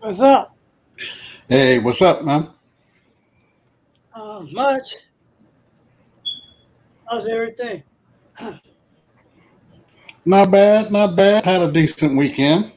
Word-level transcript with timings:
What's 0.00 0.20
up? 0.22 0.56
Hey, 1.48 1.78
what's 1.78 2.02
up, 2.02 2.24
man? 2.24 2.50
Uh, 4.14 4.40
much. 4.52 4.94
How's 7.08 7.26
everything? 7.26 7.84
Not 10.24 10.50
bad, 10.50 10.92
not 10.92 11.16
bad. 11.16 11.44
Had 11.44 11.62
a 11.62 11.72
decent 11.72 12.16
weekend. 12.16 12.72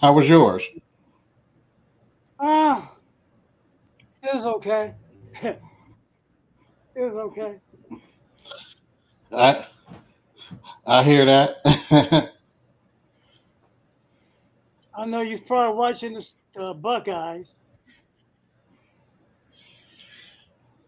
How 0.00 0.12
was 0.14 0.28
yours? 0.28 0.64
Ah, 2.40 2.92
it 4.22 4.34
was 4.34 4.46
okay. 4.46 4.94
it 5.42 5.60
was 6.96 7.16
okay. 7.16 7.58
I 9.32 9.66
I 10.86 11.02
hear 11.04 11.24
that. 11.26 12.32
I 15.00 15.06
know 15.06 15.22
you're 15.22 15.40
probably 15.40 15.78
watching 15.78 16.14
the 16.14 16.34
uh, 16.60 16.74
Buckeyes. 16.74 17.56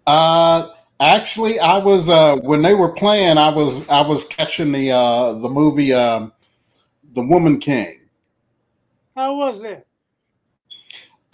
uh 0.07 0.71
actually 1.01 1.61
I 1.61 1.79
was 1.79 2.09
uh 2.09 2.37
when 2.39 2.63
they 2.63 2.75
were 2.75 2.93
playing 2.93 3.39
I 3.39 3.51
was 3.51 3.89
I 3.89 4.03
was 4.03 4.25
catching 4.27 4.73
the 4.73 4.93
uh 4.93 5.35
the 5.35 5.51
movie 5.51 5.93
um 5.95 6.33
The 7.15 7.23
Woman 7.23 7.61
King. 7.61 8.01
How 9.17 9.37
was 9.37 9.63
it? 9.63 9.87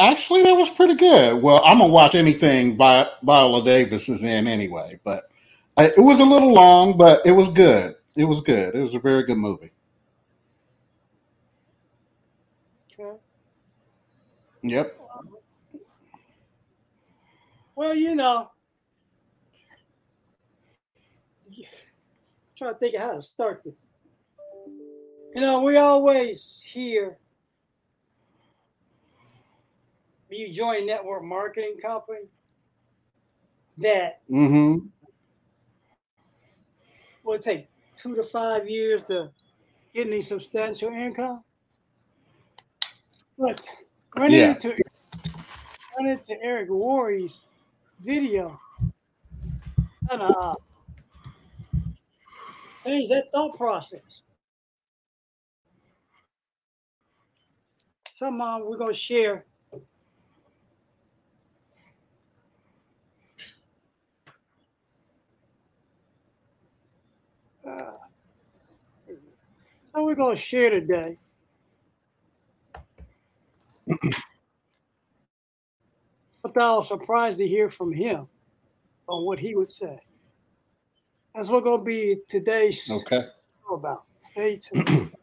Actually 0.00 0.42
that 0.44 0.54
was 0.54 0.70
pretty 0.70 0.94
good. 0.94 1.42
Well, 1.42 1.62
I'm 1.64 1.78
gonna 1.78 1.92
watch 1.92 2.14
anything 2.14 2.76
Vi- 2.76 3.08
Viola 3.22 3.64
Davis 3.64 4.08
is 4.08 4.22
in 4.22 4.46
anyway, 4.46 5.00
but 5.04 5.30
uh, 5.78 5.88
it 5.96 6.00
was 6.00 6.20
a 6.20 6.24
little 6.24 6.52
long, 6.52 6.98
but 6.98 7.22
it 7.26 7.32
was 7.32 7.48
good. 7.48 7.96
It 8.16 8.24
was 8.24 8.40
good. 8.42 8.74
It 8.74 8.80
was 8.82 8.94
a 8.94 9.00
very 9.00 9.24
good 9.24 9.38
movie. 9.38 9.72
Okay. 12.92 13.18
Yep. 14.62 14.98
Well, 17.74 17.94
you 17.94 18.14
know, 18.14 18.50
trying 22.56 22.74
to 22.74 22.78
think 22.78 22.94
of 22.96 23.00
how 23.00 23.12
to 23.14 23.22
start 23.22 23.62
this. 23.64 23.74
You 25.34 25.40
know, 25.40 25.60
we 25.62 25.76
always 25.76 26.62
hear 26.66 27.18
when 30.28 30.40
you 30.40 30.52
join 30.52 30.82
a 30.82 30.86
network 30.86 31.22
marketing 31.22 31.76
company 31.80 32.26
that 33.78 34.20
Mm-hmm. 34.30 34.86
will 37.22 37.38
take 37.38 37.68
two 37.96 38.16
to 38.16 38.22
five 38.24 38.68
years 38.68 39.04
to 39.04 39.30
get 39.94 40.06
any 40.08 40.20
substantial 40.20 40.90
income. 40.90 41.44
But 43.38 43.68
running 44.16 44.38
Yeah. 44.38 44.50
into 44.50 44.76
running 45.98 46.12
into 46.12 46.42
Eric 46.42 46.68
Worre's 46.70 47.44
video, 48.00 48.58
And 50.10 50.22
uh, 50.22 50.54
change 52.84 53.08
that 53.10 53.30
thought 53.32 53.56
process. 53.56 54.22
Somehow 58.10 58.64
we're 58.64 58.76
gonna 58.78 58.92
share. 58.94 59.44
Uh, 67.66 67.92
so 69.84 70.04
we're 70.04 70.14
gonna 70.14 70.36
share 70.36 70.70
today. 70.70 71.18
Something 76.32 76.62
I 76.62 76.72
was 76.74 76.88
surprised 76.88 77.38
to 77.38 77.48
hear 77.48 77.70
from 77.70 77.92
him 77.92 78.28
on 79.08 79.24
what 79.24 79.38
he 79.40 79.54
would 79.56 79.70
say. 79.70 79.98
That's 81.34 81.48
what 81.48 81.64
gonna 81.64 81.82
be 81.82 82.16
today's 82.28 82.90
Okay. 82.90 83.26
show 83.66 83.74
about. 83.74 84.04
Stay 84.18 84.58
tuned. 84.58 85.12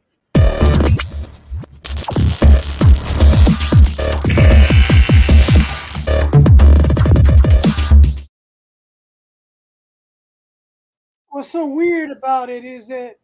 What's 11.29 11.49
so 11.51 11.67
weird 11.67 12.11
about 12.11 12.49
it 12.49 12.63
is 12.63 12.87
that 12.87 13.17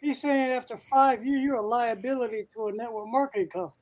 he's 0.00 0.20
saying 0.20 0.52
after 0.52 0.76
five 0.76 1.24
years 1.24 1.42
you're 1.42 1.56
a 1.56 1.66
liability 1.66 2.48
to 2.54 2.68
a 2.68 2.72
network 2.72 3.08
marketing 3.08 3.48
company. 3.48 3.72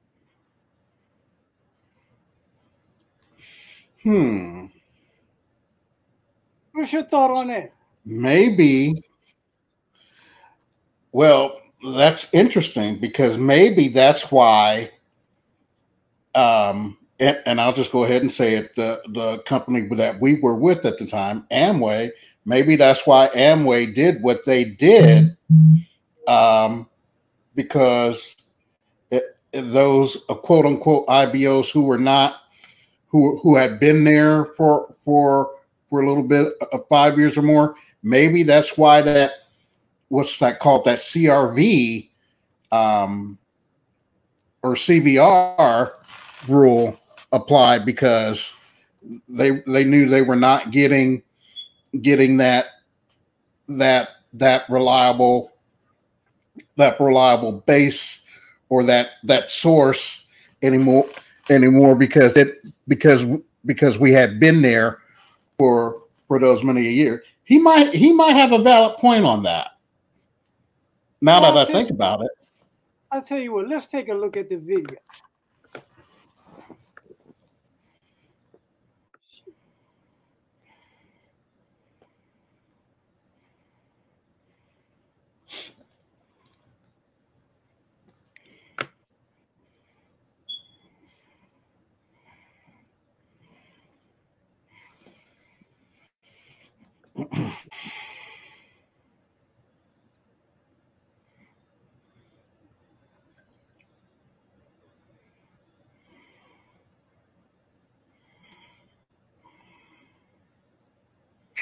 Hmm. 4.02 4.66
What's 6.72 6.92
your 6.92 7.04
thought 7.04 7.30
on 7.30 7.48
that? 7.48 7.70
Maybe. 8.04 9.02
Well, 11.12 11.60
that's 11.92 12.32
interesting 12.34 12.98
because 12.98 13.38
maybe 13.38 13.88
that's 13.88 14.30
why. 14.30 14.90
Um, 16.34 16.98
and, 17.20 17.40
and 17.46 17.60
I'll 17.60 17.72
just 17.72 17.92
go 17.92 18.04
ahead 18.04 18.22
and 18.22 18.32
say 18.32 18.54
it: 18.54 18.74
the 18.74 19.00
the 19.08 19.38
company 19.46 19.86
that 19.96 20.20
we 20.20 20.34
were 20.40 20.56
with 20.56 20.84
at 20.84 20.98
the 20.98 21.06
time, 21.06 21.46
Amway. 21.50 22.10
Maybe 22.44 22.76
that's 22.76 23.06
why 23.06 23.28
Amway 23.28 23.94
did 23.94 24.22
what 24.22 24.44
they 24.44 24.64
did, 24.64 25.34
um, 26.28 26.88
because 27.54 28.36
it, 29.10 29.36
those 29.52 30.18
uh, 30.28 30.34
quote 30.34 30.66
unquote 30.66 31.06
IBOs 31.06 31.70
who 31.70 31.82
were 31.82 31.98
not 31.98 32.42
who 33.08 33.38
who 33.38 33.54
had 33.54 33.78
been 33.78 34.04
there 34.04 34.46
for 34.56 34.94
for 35.04 35.52
for 35.88 36.02
a 36.02 36.08
little 36.08 36.22
bit 36.22 36.52
uh, 36.72 36.78
five 36.88 37.16
years 37.16 37.36
or 37.36 37.42
more 37.42 37.76
maybe 38.02 38.42
that's 38.42 38.76
why 38.76 39.00
that 39.00 39.30
what's 40.08 40.38
that 40.40 40.58
called 40.58 40.84
that 40.84 40.98
crv 40.98 42.08
um 42.72 43.38
or 44.62 44.74
cvr 44.74 45.92
rule 46.48 47.00
applied 47.32 47.86
because 47.86 48.56
they 49.28 49.62
they 49.66 49.84
knew 49.84 50.08
they 50.08 50.22
were 50.22 50.36
not 50.36 50.70
getting 50.70 51.22
getting 52.02 52.38
that 52.38 52.66
that 53.68 54.08
that 54.32 54.68
reliable 54.68 55.52
that 56.76 56.98
reliable 57.00 57.52
base 57.66 58.24
or 58.68 58.84
that 58.84 59.10
that 59.24 59.50
source 59.50 60.26
anymore 60.62 61.06
anymore 61.50 61.94
because 61.94 62.36
it 62.36 62.64
because 62.88 63.24
because 63.66 63.98
we 63.98 64.12
had 64.12 64.38
been 64.40 64.62
there 64.62 64.98
for 65.58 66.02
for 66.28 66.38
those 66.38 66.62
many 66.64 66.86
a 66.86 66.90
year. 66.90 67.22
He 67.44 67.58
might 67.58 67.94
he 67.94 68.12
might 68.12 68.32
have 68.32 68.52
a 68.52 68.58
valid 68.62 68.96
point 68.98 69.24
on 69.24 69.42
that. 69.42 69.72
Now 71.20 71.40
Well, 71.40 71.54
that 71.54 71.68
I 71.68 71.72
think 71.72 71.88
you- 71.90 71.94
about 71.94 72.22
it. 72.22 72.30
I'll 73.10 73.22
tell 73.22 73.38
you 73.38 73.52
what, 73.52 73.68
let's 73.68 73.86
take 73.86 74.08
a 74.08 74.14
look 74.14 74.36
at 74.36 74.48
the 74.48 74.56
video. 74.56 74.96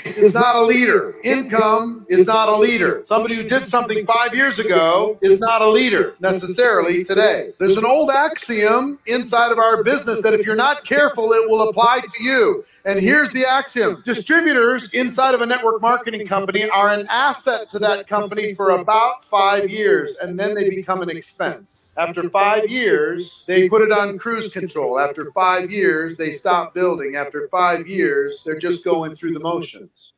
is 0.05 0.35
not 0.35 0.57
a 0.57 0.63
leader. 0.63 1.15
Income 1.23 2.07
is 2.09 2.27
not 2.27 2.49
a 2.49 2.57
leader. 2.57 3.03
Somebody 3.05 3.37
who 3.37 3.49
did 3.49 3.69
something 3.69 4.05
five 4.07 4.35
years 4.35 4.59
ago 4.59 5.19
is 5.23 5.39
not 5.39 5.63
a 5.63 5.69
leader 5.69 6.15
necessarily 6.21 7.05
today. 7.05 7.53
There's 7.59 7.77
an 7.77 7.85
old 7.85 8.11
axiom 8.11 8.99
inside 9.07 9.53
of 9.53 9.59
our 9.59 9.83
business 9.83 10.23
that 10.23 10.35
if 10.35 10.47
you're 10.47 10.57
not 10.57 10.85
careful, 10.85 11.33
it 11.33 11.49
will 11.49 11.69
apply 11.69 12.01
to 12.01 12.23
you. 12.23 12.65
And 12.85 12.99
here's 12.99 13.31
the 13.31 13.47
axiom 13.47 14.03
distributors 14.05 14.93
inside 14.93 15.35
of 15.35 15.41
a 15.41 15.47
network 15.47 15.81
marketing 15.81 16.27
company 16.27 16.69
are 16.69 16.93
an 16.93 17.07
asset 17.09 17.69
to 17.69 17.79
that 17.79 18.09
company 18.09 18.55
for 18.55 18.71
about 18.71 19.25
five 19.25 19.71
years, 19.71 20.15
and 20.21 20.39
then 20.39 20.53
they 20.55 20.69
become 20.69 21.01
an 21.01 21.09
expense. 21.09 21.95
After 21.97 22.29
five 22.29 22.69
years, 22.69 23.45
they 23.47 23.69
put 23.69 23.83
it 23.83 23.93
on 23.93 24.19
cruise 24.19 24.53
control. 24.53 24.99
After 24.99 25.31
five 25.31 25.71
years, 25.71 26.17
they 26.17 26.35
stop 26.35 26.75
building. 26.75 27.15
After 27.15 27.49
five 27.49 27.87
years, 27.87 28.43
they're 28.45 28.59
just 28.59 28.85
going 28.85 29.15
through 29.15 29.35
the 29.35 29.41
motions. 29.41 30.15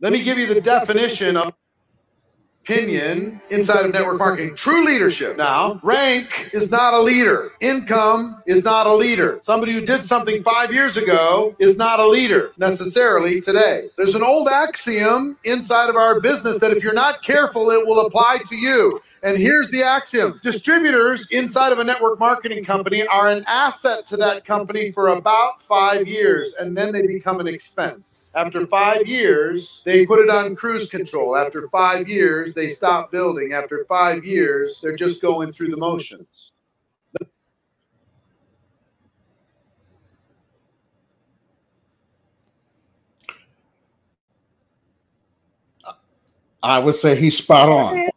Let 0.00 0.12
me 0.12 0.22
give 0.22 0.36
you 0.36 0.46
the 0.46 0.60
definition 0.60 1.38
of 1.38 1.54
opinion 2.68 3.40
inside 3.48 3.86
of 3.86 3.92
network 3.92 4.18
marketing. 4.18 4.54
True 4.54 4.84
leadership. 4.84 5.38
Now, 5.38 5.80
rank 5.82 6.50
is 6.52 6.70
not 6.70 6.92
a 6.92 7.00
leader. 7.00 7.52
Income 7.60 8.42
is 8.46 8.62
not 8.62 8.86
a 8.86 8.94
leader. 8.94 9.38
Somebody 9.42 9.72
who 9.72 9.80
did 9.80 10.04
something 10.04 10.42
five 10.42 10.70
years 10.72 10.98
ago 10.98 11.56
is 11.58 11.78
not 11.78 11.98
a 11.98 12.06
leader 12.06 12.52
necessarily 12.58 13.40
today. 13.40 13.88
There's 13.96 14.14
an 14.14 14.22
old 14.22 14.48
axiom 14.48 15.38
inside 15.44 15.88
of 15.88 15.96
our 15.96 16.20
business 16.20 16.58
that 16.58 16.70
if 16.70 16.82
you're 16.82 16.92
not 16.92 17.22
careful, 17.22 17.70
it 17.70 17.86
will 17.86 18.04
apply 18.04 18.40
to 18.46 18.56
you. 18.56 19.00
And 19.22 19.36
here's 19.36 19.68
the 19.70 19.82
axiom 19.82 20.38
distributors 20.42 21.26
inside 21.30 21.72
of 21.72 21.80
a 21.80 21.84
network 21.84 22.20
marketing 22.20 22.64
company 22.64 23.06
are 23.06 23.28
an 23.28 23.44
asset 23.46 24.06
to 24.08 24.16
that 24.18 24.44
company 24.44 24.92
for 24.92 25.08
about 25.08 25.60
five 25.60 26.06
years, 26.06 26.54
and 26.58 26.76
then 26.76 26.92
they 26.92 27.06
become 27.06 27.40
an 27.40 27.48
expense. 27.48 28.30
After 28.34 28.66
five 28.66 29.08
years, 29.08 29.82
they 29.84 30.06
put 30.06 30.20
it 30.20 30.30
on 30.30 30.54
cruise 30.54 30.88
control. 30.88 31.36
After 31.36 31.68
five 31.68 32.08
years, 32.08 32.54
they 32.54 32.70
stop 32.70 33.10
building. 33.10 33.52
After 33.52 33.84
five 33.88 34.24
years, 34.24 34.80
they're 34.80 34.96
just 34.96 35.20
going 35.20 35.52
through 35.52 35.68
the 35.68 35.76
motions. 35.76 36.52
I 46.62 46.78
would 46.78 46.96
say 46.96 47.16
he's 47.16 47.38
spot 47.38 47.68
on. 47.68 48.08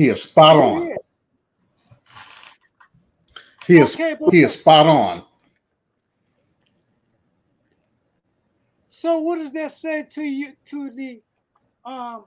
He 0.00 0.08
is 0.08 0.22
spot 0.22 0.56
on. 0.56 0.96
He 3.66 3.76
is 3.76 3.94
Okay, 3.94 4.16
he 4.30 4.44
is 4.44 4.54
spot 4.54 4.86
on. 4.86 5.24
So 8.88 9.20
what 9.20 9.36
does 9.36 9.52
that 9.52 9.72
say 9.72 10.06
to 10.12 10.22
you 10.22 10.54
to 10.64 10.90
the 10.90 11.20
um 11.84 12.24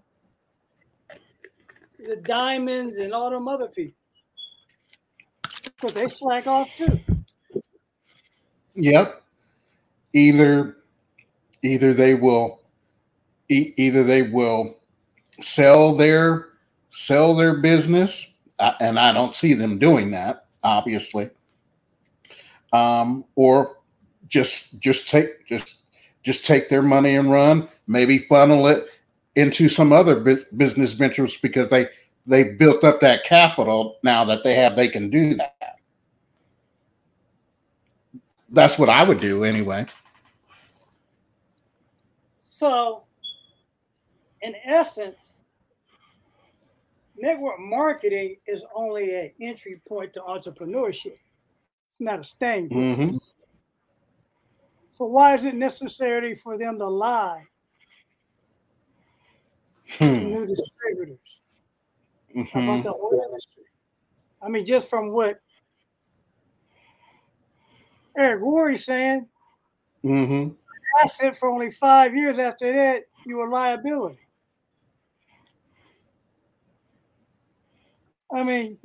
the 1.98 2.18
diamonds 2.18 2.98
and 2.98 3.12
all 3.12 3.32
them 3.32 3.48
other 3.48 3.70
people? 3.70 3.98
Because 5.64 5.94
they 5.96 6.08
slack 6.10 6.46
off 6.46 6.72
too. 6.76 7.00
Yep. 8.76 9.24
Either 10.14 10.78
either 11.64 11.96
they 11.96 12.14
will 12.14 12.62
either 13.50 14.04
they 14.04 14.22
will 14.22 14.78
sell 15.42 15.96
their 15.96 16.53
sell 16.94 17.36
their 17.36 17.58
business 17.58 18.34
uh, 18.60 18.74
and 18.80 19.00
I 19.00 19.12
don't 19.12 19.36
see 19.36 19.54
them 19.54 19.80
doing 19.80 20.12
that 20.12 20.46
obviously. 20.64 21.30
Um 22.72 23.26
or 23.36 23.78
just 24.28 24.80
just 24.80 25.10
take 25.10 25.46
just 25.48 25.76
just 26.24 26.46
take 26.46 26.70
their 26.70 26.82
money 26.82 27.16
and 27.16 27.30
run, 27.32 27.68
maybe 27.88 28.20
funnel 28.20 28.68
it 28.68 28.88
into 29.36 29.68
some 29.70 29.92
other 29.92 30.20
bu- 30.20 30.46
business 30.56 30.94
ventures 30.94 31.38
because 31.38 31.70
they 31.70 31.88
they 32.26 32.44
built 32.44 32.84
up 32.84 33.02
that 33.02 33.24
capital 33.26 33.98
now 34.04 34.24
that 34.24 34.44
they 34.44 34.56
have 34.56 34.76
they 34.76 34.88
can 34.88 35.10
do 35.10 35.36
that. 35.36 35.80
That's 38.50 38.78
what 38.78 38.90
I 38.90 39.04
would 39.04 39.20
do 39.20 39.44
anyway. 39.44 39.86
So 42.40 43.04
in 44.42 44.56
essence, 44.64 45.34
network 47.16 47.60
marketing 47.60 48.38
is 48.48 48.64
only 48.76 49.16
an 49.16 49.32
entry 49.42 49.82
point 49.88 50.14
to 50.14 50.22
entrepreneurship. 50.22 51.18
It's 51.88 52.00
not 52.02 52.20
a 52.20 52.24
point. 52.24 52.70
Mm-hmm. 52.70 53.18
So 54.90 55.06
why 55.06 55.34
is 55.34 55.44
it 55.44 55.56
necessary 55.56 56.36
for 56.36 56.58
them 56.58 56.78
to 56.80 56.88
lie 56.88 57.44
to 60.00 60.06
Hmm. 60.20 60.28
new 60.30 60.46
distributors? 60.46 61.42
about 62.36 62.80
Mhm. 62.80 62.84
the 62.84 62.92
whole 62.92 63.22
industry. 63.28 63.64
I 64.42 64.50
mean, 64.50 64.66
just 64.66 64.90
from 64.90 65.12
what 65.12 65.40
Eric 68.18 68.42
Worre's 68.42 68.86
saying, 68.86 69.30
Mhm. 70.04 70.56
asset 71.02 71.38
for 71.38 71.50
only 71.50 71.70
five 71.72 72.16
years. 72.16 72.40
After 72.40 72.72
that, 72.74 73.04
you 73.26 73.38
were 73.38 73.50
liability. 73.50 74.28
I 78.34 78.44
mean, 78.44 78.78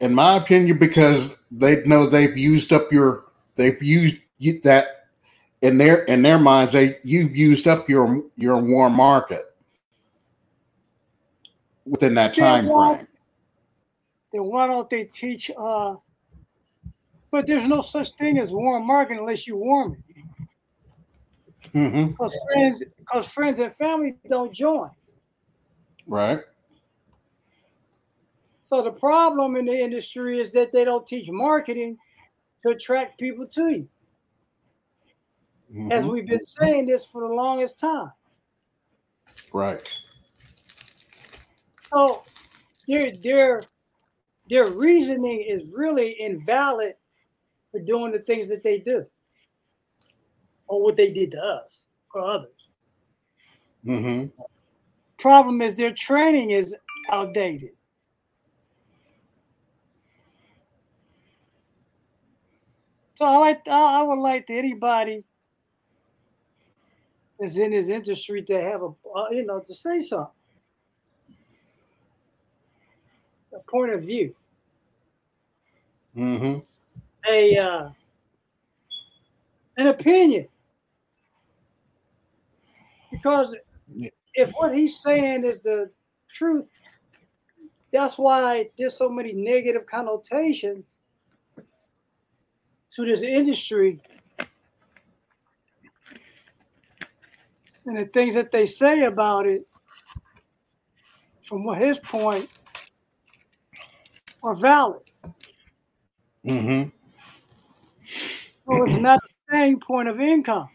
In 0.00 0.14
my 0.14 0.36
opinion, 0.36 0.78
because 0.78 1.36
they 1.50 1.82
know 1.84 2.06
they've 2.06 2.36
used 2.36 2.72
up 2.72 2.92
your, 2.92 3.24
they've 3.56 3.82
used 3.82 4.62
that 4.64 5.08
in 5.62 5.78
their 5.78 6.04
in 6.04 6.22
their 6.22 6.38
minds. 6.38 6.72
They 6.72 6.98
you've 7.02 7.36
used 7.36 7.66
up 7.66 7.88
your 7.88 8.22
your 8.36 8.58
warm 8.58 8.94
market 8.94 9.54
within 11.84 12.14
that 12.14 12.34
time 12.34 12.66
well, 12.66 12.96
frame. 12.96 13.08
then 14.32 14.44
why 14.44 14.66
don't 14.66 14.88
they 14.88 15.04
teach? 15.04 15.50
Uh, 15.56 15.96
but 17.30 17.46
there's 17.46 17.66
no 17.66 17.80
such 17.80 18.12
thing 18.12 18.38
as 18.38 18.52
warm 18.52 18.86
market 18.86 19.18
unless 19.18 19.46
you 19.46 19.56
warm 19.56 19.92
it. 19.92 19.98
Because 21.72 22.36
friends, 22.52 22.82
because 22.98 23.28
friends 23.28 23.60
and 23.60 23.72
family 23.74 24.16
don't 24.28 24.52
join. 24.52 24.90
Right. 26.06 26.40
So 28.70 28.82
the 28.82 28.92
problem 28.92 29.56
in 29.56 29.64
the 29.64 29.76
industry 29.76 30.38
is 30.38 30.52
that 30.52 30.72
they 30.72 30.84
don't 30.84 31.04
teach 31.04 31.28
marketing 31.28 31.98
to 32.64 32.70
attract 32.70 33.18
people 33.18 33.44
to 33.48 33.68
you. 33.68 33.88
As 35.90 36.04
Mhm. 36.04 36.12
we've 36.12 36.26
been 36.26 36.40
saying 36.40 36.86
this 36.86 37.04
for 37.04 37.26
the 37.26 37.34
longest 37.34 37.80
time. 37.80 38.12
Right. 39.52 39.82
So 41.92 42.22
their 42.86 43.10
their 43.10 43.64
their 44.48 44.70
reasoning 44.70 45.40
is 45.40 45.72
really 45.72 46.12
invalid 46.20 46.94
for 47.72 47.80
doing 47.80 48.12
the 48.12 48.20
things 48.20 48.46
that 48.50 48.62
they 48.62 48.78
do. 48.78 49.04
Or 50.68 50.80
what 50.80 50.96
they 50.96 51.10
did 51.12 51.32
to 51.32 51.42
us 51.42 51.86
or 52.14 52.22
others. 52.24 52.68
hmm 53.82 54.26
Problem 55.18 55.60
is 55.60 55.74
their 55.74 55.92
training 55.92 56.52
is 56.52 56.72
outdated. 57.10 57.76
So 63.20 63.26
I 63.26 63.36
like 63.36 63.68
I 63.68 64.02
would 64.02 64.18
like 64.18 64.46
to 64.46 64.54
anybody 64.54 65.22
that's 67.38 67.58
in 67.58 67.72
this 67.72 67.90
industry 67.90 68.42
to 68.44 68.58
have 68.58 68.80
a 68.80 68.86
uh, 69.14 69.28
you 69.30 69.44
know 69.44 69.60
to 69.60 69.74
say 69.74 70.00
something, 70.00 70.32
a 73.52 73.58
point 73.70 73.92
of 73.92 74.04
view, 74.04 74.34
Mm-hmm. 76.16 76.60
a 77.28 77.58
uh, 77.58 77.90
an 79.76 79.88
opinion, 79.88 80.48
because 83.10 83.54
if 84.32 84.50
what 84.52 84.74
he's 84.74 84.98
saying 84.98 85.44
is 85.44 85.60
the 85.60 85.90
truth, 86.32 86.70
that's 87.92 88.16
why 88.16 88.70
there's 88.78 88.96
so 88.96 89.10
many 89.10 89.34
negative 89.34 89.84
connotations 89.84 90.94
to 92.96 93.04
this 93.04 93.22
industry 93.22 94.00
and 97.86 97.98
the 97.98 98.04
things 98.06 98.34
that 98.34 98.50
they 98.50 98.66
say 98.66 99.04
about 99.04 99.46
it 99.46 99.66
from 101.42 101.64
what 101.64 101.78
his 101.78 101.98
point 101.98 102.48
are 104.42 104.54
valid. 104.54 105.02
Mm-hmm. 106.46 106.88
so 108.06 108.84
it's 108.84 108.96
not 108.96 109.20
the 109.22 109.54
same 109.54 109.78
point 109.78 110.08
of 110.08 110.20
income. 110.20 110.68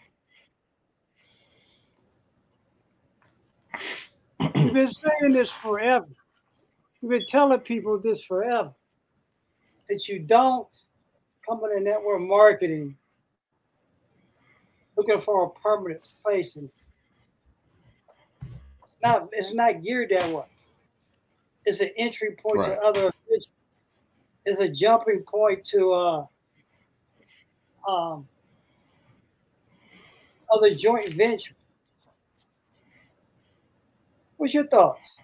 We've 4.39 4.73
been 4.73 4.87
saying 4.87 5.33
this 5.33 5.49
forever. 5.49 6.07
We've 7.01 7.19
been 7.19 7.25
telling 7.27 7.59
people 7.61 7.99
this 7.99 8.23
forever 8.23 8.73
that 9.89 10.07
you 10.07 10.19
don't 10.19 10.67
come 11.47 11.61
into 11.65 11.81
network 11.83 12.21
marketing 12.21 12.97
looking 14.97 15.19
for 15.19 15.45
a 15.45 15.51
permanent 15.61 16.01
place, 16.25 16.55
and 16.57 16.69
it's 18.85 18.97
not 19.03 19.29
it's 19.33 19.53
not 19.53 19.83
geared 19.83 20.11
that 20.11 20.29
way. 20.31 20.45
It's 21.65 21.81
an 21.81 21.91
entry 21.97 22.35
point 22.41 22.63
Right. 22.63 22.65
to 22.65 22.79
other. 22.81 23.11
It's 24.45 24.59
a 24.61 24.69
jumping 24.69 25.23
point 25.23 25.63
to 25.65 25.93
uh, 25.93 26.25
um, 27.89 28.27
other 30.53 30.73
joint 30.75 31.09
ventures. 31.13 31.57
What's 34.37 34.53
your 34.53 34.67
thoughts? 34.67 35.17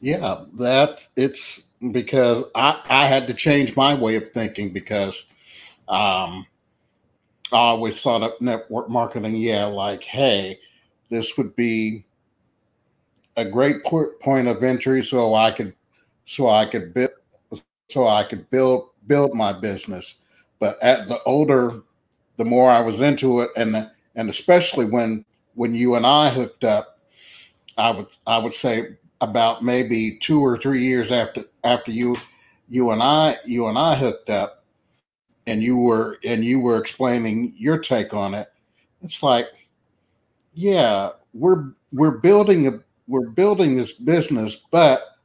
Yeah, 0.00 0.44
that 0.58 1.08
it's 1.16 1.64
because 1.92 2.44
I, 2.54 2.80
I 2.88 3.06
had 3.06 3.26
to 3.26 3.34
change 3.34 3.74
my 3.76 3.94
way 3.94 4.16
of 4.16 4.32
thinking 4.32 4.72
because 4.72 5.26
um, 5.88 6.46
I 7.52 7.56
always 7.56 8.00
thought 8.00 8.22
of 8.22 8.40
network 8.40 8.88
marketing, 8.88 9.36
yeah, 9.36 9.64
like, 9.64 10.04
hey, 10.04 10.58
this 11.08 11.36
would 11.36 11.56
be 11.56 12.04
a 13.36 13.44
great 13.44 13.82
point 13.84 14.48
of 14.48 14.62
entry 14.62 15.02
so 15.02 15.34
I 15.34 15.50
could 15.50 15.74
so 16.26 16.48
I 16.48 16.66
could 16.66 16.92
build 16.92 17.10
so 17.88 18.06
I 18.06 18.22
could 18.22 18.48
build 18.50 18.90
build 19.06 19.34
my 19.34 19.52
business. 19.52 20.20
But 20.58 20.80
at 20.82 21.08
the 21.08 21.22
older, 21.24 21.80
the 22.36 22.44
more 22.44 22.70
I 22.70 22.80
was 22.80 23.00
into 23.00 23.40
it, 23.40 23.50
and 23.56 23.90
and 24.14 24.28
especially 24.28 24.84
when 24.84 25.24
when 25.54 25.74
you 25.74 25.94
and 25.94 26.06
I 26.06 26.30
hooked 26.30 26.64
up, 26.64 26.98
I 27.76 27.90
would 27.90 28.08
I 28.26 28.38
would 28.38 28.54
say 28.54 28.96
about 29.20 29.62
maybe 29.62 30.16
two 30.18 30.40
or 30.40 30.56
three 30.56 30.82
years 30.82 31.12
after 31.12 31.44
after 31.64 31.90
you 31.90 32.16
you 32.68 32.90
and 32.90 33.02
I 33.02 33.36
you 33.44 33.66
and 33.66 33.78
I 33.78 33.94
hooked 33.94 34.30
up 34.30 34.64
and 35.46 35.62
you 35.62 35.76
were 35.76 36.18
and 36.24 36.44
you 36.44 36.60
were 36.60 36.78
explaining 36.78 37.54
your 37.56 37.78
take 37.78 38.14
on 38.14 38.34
it 38.34 38.48
it's 39.02 39.22
like 39.22 39.46
yeah 40.54 41.10
we're 41.34 41.72
we're 41.92 42.18
building 42.18 42.68
a 42.68 42.80
we're 43.06 43.28
building 43.30 43.76
this 43.76 43.92
business 43.92 44.56
but 44.70 45.16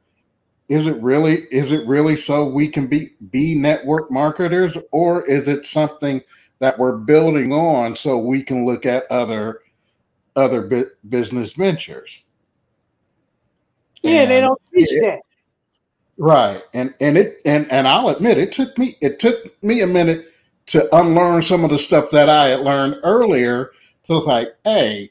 is 0.68 0.86
it 0.86 1.00
really 1.00 1.42
is 1.50 1.72
it 1.72 1.86
really 1.86 2.16
so 2.16 2.48
we 2.48 2.68
can 2.68 2.86
be 2.86 3.10
be 3.30 3.54
network 3.54 4.10
marketers 4.10 4.76
or 4.90 5.24
is 5.26 5.48
it 5.48 5.66
something 5.66 6.20
that 6.58 6.78
we're 6.78 6.96
building 6.96 7.52
on 7.52 7.94
so 7.94 8.18
we 8.18 8.42
can 8.42 8.66
look 8.66 8.84
at 8.84 9.10
other 9.10 9.60
other 10.34 10.62
bu- 10.62 10.90
business 11.08 11.52
ventures 11.52 12.22
Yeah, 14.06 14.26
they 14.26 14.40
don't 14.40 14.60
teach 14.74 14.92
it- 14.92 15.00
that. 15.02 15.20
Right. 16.18 16.62
And 16.72 16.94
and 17.00 17.18
it 17.18 17.40
and 17.44 17.70
and 17.70 17.86
I'll 17.86 18.08
admit 18.08 18.38
it 18.38 18.52
took 18.52 18.76
me 18.78 18.96
it 19.02 19.18
took 19.18 19.62
me 19.62 19.82
a 19.82 19.86
minute 19.86 20.32
to 20.66 20.96
unlearn 20.96 21.42
some 21.42 21.62
of 21.64 21.70
the 21.70 21.78
stuff 21.78 22.10
that 22.10 22.28
I 22.28 22.46
had 22.48 22.60
learned 22.60 22.96
earlier 23.02 23.70
to 24.06 24.18
like, 24.18 24.48
hey, 24.64 25.10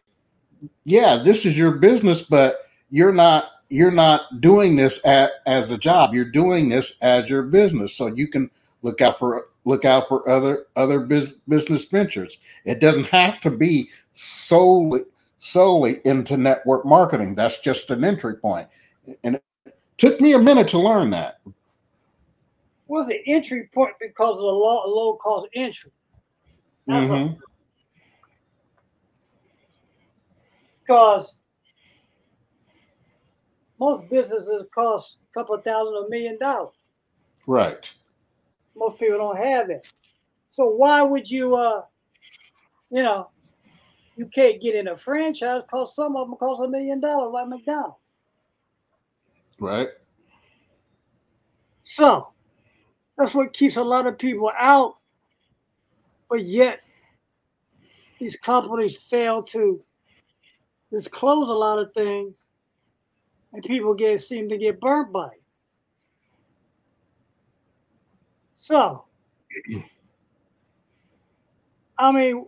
yeah, 0.83 1.17
this 1.23 1.45
is 1.45 1.57
your 1.57 1.71
business, 1.71 2.21
but 2.21 2.69
you're 2.89 3.13
not 3.13 3.51
you're 3.69 3.91
not 3.91 4.41
doing 4.41 4.75
this 4.75 5.05
at, 5.05 5.31
as 5.45 5.71
a 5.71 5.77
job. 5.77 6.13
You're 6.13 6.25
doing 6.25 6.69
this 6.69 6.97
as 7.01 7.29
your 7.29 7.43
business. 7.43 7.93
So 7.95 8.07
you 8.07 8.27
can 8.27 8.49
look 8.83 9.01
out 9.01 9.19
for 9.19 9.47
look 9.65 9.85
out 9.85 10.07
for 10.07 10.27
other 10.29 10.65
other 10.75 10.99
bus, 10.99 11.33
business 11.47 11.85
ventures. 11.85 12.39
It 12.65 12.79
doesn't 12.79 13.07
have 13.07 13.41
to 13.41 13.51
be 13.51 13.89
solely 14.13 15.01
solely 15.39 15.99
into 16.05 16.37
network 16.37 16.85
marketing. 16.85 17.35
That's 17.35 17.61
just 17.61 17.91
an 17.91 18.03
entry 18.03 18.35
point. 18.37 18.67
And 19.23 19.35
it 19.35 19.43
took 19.97 20.19
me 20.21 20.33
a 20.33 20.39
minute 20.39 20.67
to 20.69 20.79
learn 20.79 21.09
that. 21.11 21.39
was 22.87 23.09
an 23.09 23.19
entry 23.25 23.67
point 23.73 23.93
because 23.99 24.35
of 24.37 24.43
the 24.43 24.45
low, 24.45 24.85
low 24.85 25.15
cost 25.15 25.47
entry. 25.55 25.91
That's 26.85 27.09
a- 27.09 27.13
Mhm. 27.13 27.39
because 30.81 31.35
most 33.79 34.07
businesses 34.09 34.65
cost 34.73 35.17
a 35.29 35.33
couple 35.33 35.55
of 35.55 35.63
thousand 35.63 35.95
or 35.95 36.05
a 36.05 36.09
million 36.09 36.37
dollars. 36.37 36.75
Right. 37.47 37.91
Most 38.75 38.99
people 38.99 39.17
don't 39.17 39.37
have 39.37 39.71
it. 39.71 39.91
So 40.49 40.67
why 40.69 41.01
would 41.01 41.29
you 41.29 41.55
uh 41.55 41.85
you 42.91 43.01
know 43.01 43.29
you 44.15 44.27
can't 44.27 44.61
get 44.61 44.75
in 44.75 44.87
a 44.89 44.95
franchise 44.95 45.63
because 45.63 45.95
some 45.95 46.15
of 46.15 46.29
them 46.29 46.37
cost 46.37 46.61
a 46.61 46.67
million 46.67 46.99
dollars 46.99 47.33
like 47.33 47.47
McDonald's. 47.47 47.97
Right. 49.59 49.89
So 51.81 52.29
that's 53.17 53.33
what 53.33 53.53
keeps 53.53 53.77
a 53.77 53.83
lot 53.83 54.07
of 54.07 54.17
people 54.17 54.51
out. 54.57 54.95
But 56.29 56.43
yet 56.43 56.81
these 58.19 58.35
companies 58.35 58.97
fail 58.97 59.43
to 59.43 59.83
disclose 60.91 61.49
a 61.49 61.53
lot 61.53 61.79
of 61.79 61.93
things 61.93 62.43
and 63.53 63.63
people 63.63 63.93
get 63.93 64.21
seem 64.21 64.49
to 64.49 64.57
get 64.57 64.79
burnt 64.79 65.13
by 65.13 65.27
it. 65.27 65.41
So 68.53 69.05
I 71.97 72.11
mean 72.11 72.45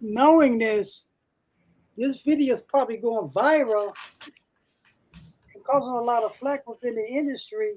knowing 0.00 0.58
this, 0.58 1.05
this 1.96 2.22
video 2.22 2.52
is 2.52 2.62
probably 2.62 2.96
going 2.98 3.28
viral 3.30 3.94
and 5.54 5.64
causing 5.64 5.92
a 5.92 6.00
lot 6.00 6.22
of 6.22 6.34
flack 6.36 6.66
within 6.68 6.94
the 6.94 7.06
industry. 7.06 7.74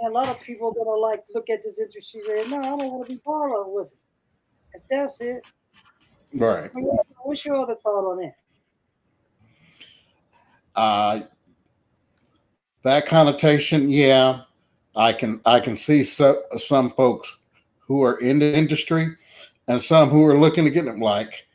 And 0.00 0.12
a 0.12 0.14
lot 0.14 0.28
of 0.28 0.40
people 0.40 0.72
gonna 0.72 0.90
like 0.90 1.24
look 1.34 1.50
at 1.50 1.62
this 1.62 1.80
industry 1.80 2.20
and 2.20 2.44
say, 2.44 2.50
no, 2.50 2.58
I 2.58 2.62
don't 2.62 2.92
want 2.92 3.08
to 3.08 3.14
be 3.14 3.20
part 3.20 3.52
of 3.52 3.68
with 3.68 3.88
it. 3.88 3.98
If 4.74 4.82
that's 4.88 5.20
it, 5.20 5.46
Right. 6.34 6.70
what's- 6.74 7.08
what's 7.22 7.44
your 7.44 7.56
other 7.56 7.76
thought 7.76 8.10
on 8.10 8.18
that? 8.18 8.34
Uh, 10.76 11.20
that 12.82 13.06
connotation, 13.06 13.88
yeah, 13.88 14.44
I 14.94 15.12
can 15.12 15.40
I 15.44 15.58
can 15.58 15.76
see 15.76 16.04
so, 16.04 16.42
some 16.56 16.92
folks 16.92 17.40
who 17.80 18.02
are 18.02 18.20
in 18.20 18.38
the 18.38 18.54
industry 18.54 19.16
and 19.68 19.80
some 19.80 20.08
who 20.08 20.24
are 20.24 20.36
looking 20.36 20.64
to 20.64 20.70
get 20.70 20.86
it 20.86 20.98
like 20.98 21.46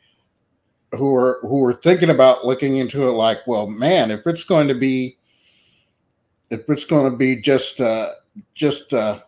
who 0.92 1.14
are 1.14 1.40
who 1.42 1.62
are 1.64 1.74
thinking 1.74 2.10
about 2.10 2.46
looking 2.46 2.76
into 2.76 3.02
it 3.06 3.12
like, 3.12 3.46
well, 3.46 3.66
man, 3.66 4.10
if 4.10 4.26
it's 4.26 4.44
going 4.44 4.68
to 4.68 4.74
be 4.74 5.16
if 6.50 6.68
it's 6.70 6.84
going 6.84 7.10
to 7.10 7.16
be 7.16 7.36
just 7.36 7.80
uh 7.80 8.12
just 8.54 8.94
uh 8.94 9.20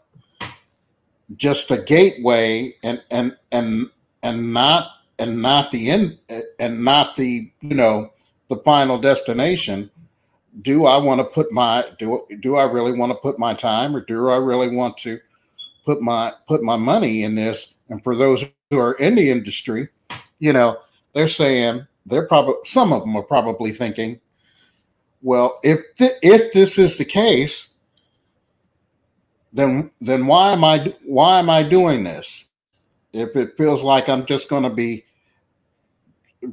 just 1.37 1.71
a 1.73 1.79
gateway 1.79 2.73
and 2.85 3.03
and 3.11 3.37
and 3.51 3.91
and 4.23 4.53
not 4.53 4.91
and 5.19 5.43
not 5.43 5.71
the 5.73 5.91
end 5.91 6.19
and 6.61 6.85
not 6.85 7.17
the 7.17 7.51
you 7.61 7.75
know 7.75 8.13
the 8.49 8.57
final 8.59 8.99
destination 8.99 9.91
do 10.63 10.87
i 10.87 10.97
want 10.97 11.19
to 11.19 11.25
put 11.25 11.51
my 11.51 11.85
do 11.99 12.25
do 12.41 12.57
i 12.57 12.65
really 12.65 12.93
want 12.93 13.11
to 13.11 13.17
put 13.17 13.39
my 13.39 13.53
time 13.53 13.97
or 13.97 14.01
do 14.01 14.29
i 14.29 14.37
really 14.37 14.75
want 14.75 14.97
to 14.97 15.19
put 15.87 16.03
my 16.03 16.33
put 16.47 16.63
my 16.63 16.77
money 16.77 17.23
in 17.23 17.35
this? 17.35 17.75
And 17.89 18.03
for 18.03 18.15
those 18.15 18.45
who 18.71 18.79
are 18.79 18.95
in 18.95 19.15
the 19.15 19.31
industry 19.31 19.89
you 20.39 20.53
know 20.53 20.79
they're 21.15 21.29
saying 21.29 21.87
they're 22.07 22.27
probably 22.27 22.55
some 22.65 22.93
of 22.93 23.03
them 23.03 23.17
are 23.17 23.23
probably 23.23 23.73
thinking 23.73 24.21
well 25.23 25.59
if 25.63 25.81
th- 25.97 26.19
if 26.23 26.53
this 26.53 26.79
is 26.79 26.99
the 26.99 27.05
case 27.05 27.75
then 29.53 29.91
then 30.01 30.27
why 30.27 30.53
am 30.53 30.65
i 30.65 30.95
why 31.05 31.39
am 31.39 31.49
i 31.51 31.63
doing 31.63 32.05
this? 32.05 32.45
If 33.13 33.35
it 33.37 33.57
feels 33.57 33.83
like 33.83 34.09
i'm 34.09 34.27
just 34.27 34.49
going 34.49 34.65
to 34.65 34.71
be 34.71 35.05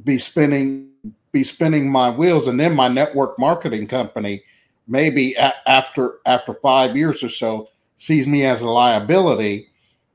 be 0.02 0.18
spinning 0.18 0.90
be 1.30 1.44
spinning 1.44 1.90
my 1.90 2.10
wheels 2.10 2.48
and 2.48 2.58
then 2.58 2.74
my 2.74 2.88
network 2.88 3.38
marketing 3.38 3.86
company 3.86 4.42
maybe 4.88 5.34
a- 5.34 5.54
after 5.68 6.20
after 6.26 6.54
5 6.54 6.96
years 6.96 7.22
or 7.22 7.28
so 7.28 7.68
sees 7.96 8.26
me 8.26 8.44
as 8.44 8.62
a 8.62 8.68
liability 8.68 9.68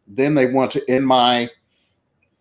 then 0.07 0.33
they 0.33 0.47
want 0.47 0.71
to 0.71 0.93
in 0.93 1.05
my 1.05 1.47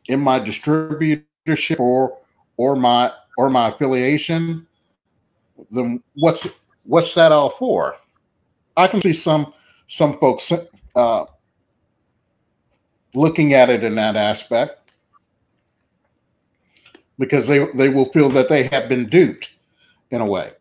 in 0.09 0.21
my 0.21 0.41
distributorship 0.41 1.79
or 1.79 2.19
or 2.57 2.77
my 2.77 3.13
or 3.37 3.49
my 3.49 3.69
affiliation 3.69 4.67
then 5.71 6.03
what's 6.15 6.47
what's 6.85 7.15
that 7.15 7.33
all 7.33 7.51
for 7.51 7.97
i 8.77 8.87
can 8.87 9.01
see 9.01 9.13
some 9.13 9.53
some 9.87 10.19
folks 10.19 10.53
uh 10.97 11.25
looking 13.15 13.55
at 13.55 13.71
it 13.71 13.85
in 13.85 13.95
that 13.95 14.17
aspect 14.17 14.79
because 17.19 17.47
they 17.47 17.67
they 17.75 17.89
will 17.89 18.07
feel 18.07 18.29
that 18.31 18.49
they 18.49 18.65
have 18.65 18.89
been 18.89 19.09
duped 19.09 19.51
in 20.11 20.21
a 20.21 20.27
way. 20.27 20.53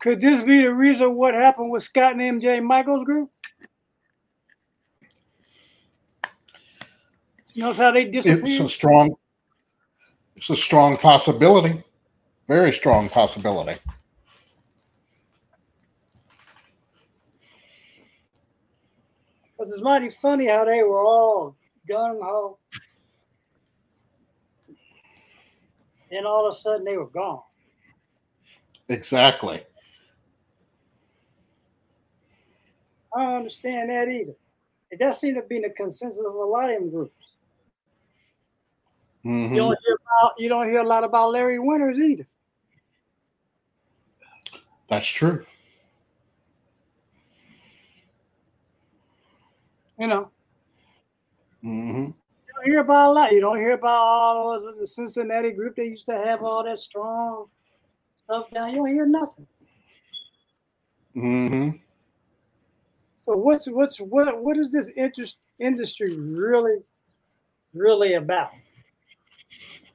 Could 0.00 0.20
this 0.20 0.42
be 0.42 0.62
the 0.62 0.72
reason 0.72 1.14
what 1.14 1.34
happened 1.34 1.70
with 1.70 1.82
Scott 1.82 2.12
and 2.12 2.40
MJ 2.40 2.62
Michaels 2.62 3.04
group? 3.04 3.30
You 7.54 7.72
how 7.72 7.90
they 7.90 8.04
disappeared? 8.04 8.48
It's 8.48 8.60
a 8.60 8.68
strong, 8.68 9.16
it's 10.36 10.50
a 10.50 10.56
strong 10.56 10.96
possibility. 10.96 11.82
Very 12.46 12.72
strong 12.72 13.08
possibility. 13.08 13.78
Because 19.58 19.72
it's 19.72 19.82
mighty 19.82 20.10
funny 20.10 20.48
how 20.48 20.64
they 20.64 20.82
were 20.82 21.04
all 21.04 21.56
gung 21.88 22.20
ho. 22.22 22.58
Then 26.10 26.24
all 26.24 26.46
of 26.46 26.52
a 26.52 26.56
sudden 26.56 26.84
they 26.84 26.96
were 26.96 27.08
gone. 27.08 27.42
Exactly. 28.88 29.62
I 33.14 33.22
don't 33.22 33.34
understand 33.36 33.90
that 33.90 34.08
either. 34.08 34.34
It 34.90 34.98
does 34.98 35.20
seem 35.20 35.34
to 35.34 35.42
be 35.42 35.60
the 35.60 35.70
consensus 35.70 36.20
of 36.24 36.34
a 36.34 36.38
lot 36.38 36.70
of 36.70 36.80
them 36.80 36.90
groups. 36.90 37.17
Mhm. 39.28 39.50
You 39.50 39.56
don't 39.56 39.78
hear 39.84 39.98
about 40.06 40.32
you 40.38 40.48
don't 40.48 40.68
hear 40.68 40.78
a 40.78 40.86
lot 40.86 41.04
about 41.04 41.32
Larry 41.32 41.58
Winters 41.58 41.98
either. 41.98 42.26
That's 44.88 45.06
true. 45.06 45.44
You 49.98 50.06
know, 50.06 50.30
hmm 51.60 52.04
you 52.06 52.54
don't 52.54 52.64
hear 52.64 52.80
about 52.80 53.10
a 53.10 53.12
lot. 53.12 53.32
You 53.32 53.40
don't 53.40 53.58
hear 53.58 53.72
about 53.72 53.90
all 53.90 54.54
of 54.54 54.78
the 54.78 54.86
Cincinnati 54.86 55.50
group. 55.52 55.76
They 55.76 55.86
used 55.86 56.06
to 56.06 56.16
have 56.16 56.42
all 56.42 56.64
that 56.64 56.78
strong 56.78 57.48
stuff 58.24 58.48
down. 58.50 58.70
You 58.70 58.76
don't 58.76 58.88
hear 58.88 59.06
nothing. 59.06 59.46
hmm 61.12 61.70
So 63.18 63.36
what's 63.36 63.68
what's 63.68 64.00
what 64.00 64.40
what 64.40 64.56
is 64.56 64.72
this 64.72 64.88
interest 64.96 65.36
industry 65.58 66.16
really 66.16 66.78
really 67.74 68.14
about? 68.14 68.52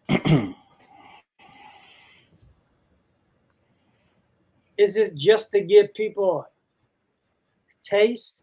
Is 4.78 4.96
this 4.96 5.12
just 5.12 5.52
to 5.52 5.62
give 5.62 5.94
people 5.94 6.42
a 6.42 6.48
taste? 7.84 8.42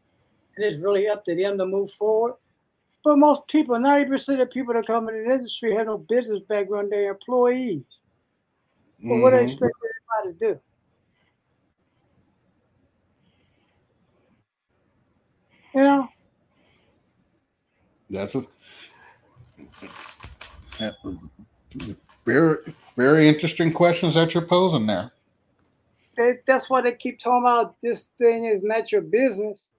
And 0.56 0.64
it's 0.64 0.82
really 0.82 1.08
up 1.08 1.24
to 1.24 1.34
them 1.34 1.58
to 1.58 1.66
move 1.66 1.92
forward. 1.92 2.34
But 3.02 3.16
most 3.16 3.46
people, 3.48 3.76
90% 3.76 4.40
of 4.40 4.50
people 4.50 4.74
that 4.74 4.86
come 4.86 5.08
in 5.08 5.24
the 5.24 5.34
industry 5.34 5.74
have 5.74 5.86
no 5.86 5.98
business 5.98 6.40
background, 6.48 6.92
they're 6.92 7.10
employees. 7.10 7.82
So 9.02 9.16
what 9.16 9.30
do 9.30 9.36
they 9.36 9.44
Mhm. 9.44 9.50
expect 9.50 9.72
everybody 10.20 10.38
to 10.38 10.52
do? 10.54 10.60
You 15.74 15.84
know? 15.84 16.08
That's 18.10 18.34
a 18.34 18.44
yeah. 20.80 20.90
very 22.26 22.56
very 22.96 23.28
interesting 23.28 23.72
questions 23.72 24.14
that 24.14 24.34
you're 24.34 24.46
posing 24.46 24.86
there. 24.86 25.10
they, 26.16 26.34
that's 26.46 26.68
why 26.68 26.80
they 26.80 26.92
keep 26.92 27.18
talking 27.18 27.42
about 27.42 27.76
this 27.80 28.10
thing 28.18 28.44
is 28.44 28.62
not 28.62 28.90
your 28.92 29.00
business. 29.02 29.72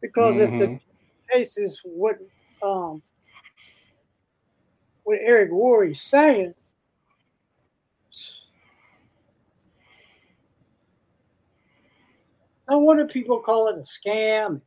Because 0.00 0.38
if 0.38 0.50
the 0.56 0.68
Mhm. 0.68 0.80
case 1.30 1.58
is 1.58 1.80
what 1.84 2.16
um 2.62 3.02
what 5.04 5.18
Eric 5.20 5.52
Worre's 5.52 6.00
saying, 6.00 6.54
no 12.68 12.78
wonder 12.78 13.06
people 13.06 13.40
call 13.40 13.68
it 13.68 13.76
a 13.76 13.82
scam. 13.82 14.60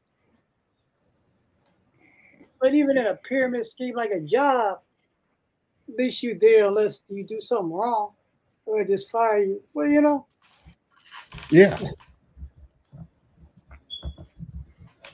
But 2.61 2.73
even 2.73 2.97
in 2.97 3.07
a 3.07 3.15
pyramid 3.15 3.65
scheme 3.65 3.95
like 3.95 4.11
a 4.11 4.19
job, 4.21 4.79
at 5.91 5.95
least 5.97 6.23
you 6.23 6.37
there 6.39 6.67
unless 6.67 7.03
you 7.09 7.23
do 7.23 7.39
something 7.39 7.71
wrong 7.71 8.11
or 8.65 8.83
they 8.83 8.93
just 8.93 9.09
fire 9.11 9.39
you. 9.43 9.61
Well, 9.73 9.87
you 9.87 10.01
know, 10.01 10.25
Yeah. 11.49 11.77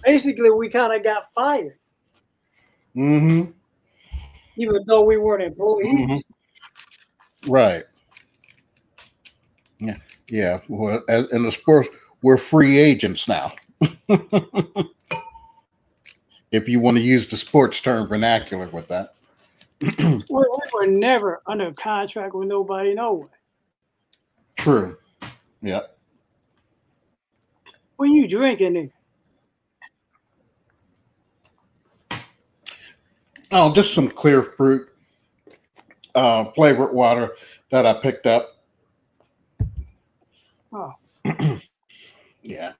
basically 0.03 0.51
we 0.51 0.69
kind 0.69 0.93
of 0.93 1.03
got 1.03 1.31
fired, 1.33 1.77
Mm-hmm. 2.95 3.51
even 4.57 4.83
though 4.87 5.01
we 5.03 5.17
weren't 5.17 5.43
employees. 5.43 6.05
hmm 6.05 6.17
Right. 7.47 7.83
Yeah. 9.79 9.97
Yeah. 10.29 10.61
Well, 10.67 11.03
as, 11.09 11.31
in 11.31 11.43
the 11.43 11.51
sports, 11.51 11.89
we're 12.21 12.37
free 12.37 12.77
agents 12.77 13.27
now. 13.27 13.53
if 16.51 16.69
you 16.69 16.79
want 16.79 16.97
to 16.97 17.03
use 17.03 17.27
the 17.27 17.37
sports 17.37 17.81
term 17.81 18.07
vernacular 18.07 18.67
with 18.67 18.87
that. 18.87 19.14
Well, 20.29 20.45
we 20.49 20.87
were 20.87 20.87
never 20.87 21.41
under 21.45 21.71
contract 21.73 22.33
with 22.33 22.47
nobody, 22.47 22.93
no 22.93 23.13
way. 23.13 23.27
True. 24.55 24.97
Yeah. 25.61 25.81
When 27.97 28.11
are 28.11 28.15
you 28.15 28.27
drinking 28.27 28.75
it, 28.75 28.91
Oh, 33.51 33.71
just 33.73 33.93
some 33.93 34.09
clear 34.09 34.41
fruit 34.41 34.89
uh, 36.15 36.45
flavored 36.45 36.93
water 36.93 37.35
that 37.71 37.85
I 37.85 37.93
picked 37.93 38.25
up. 38.25 38.57
oh, 40.73 40.93
Yeah. 42.41 42.73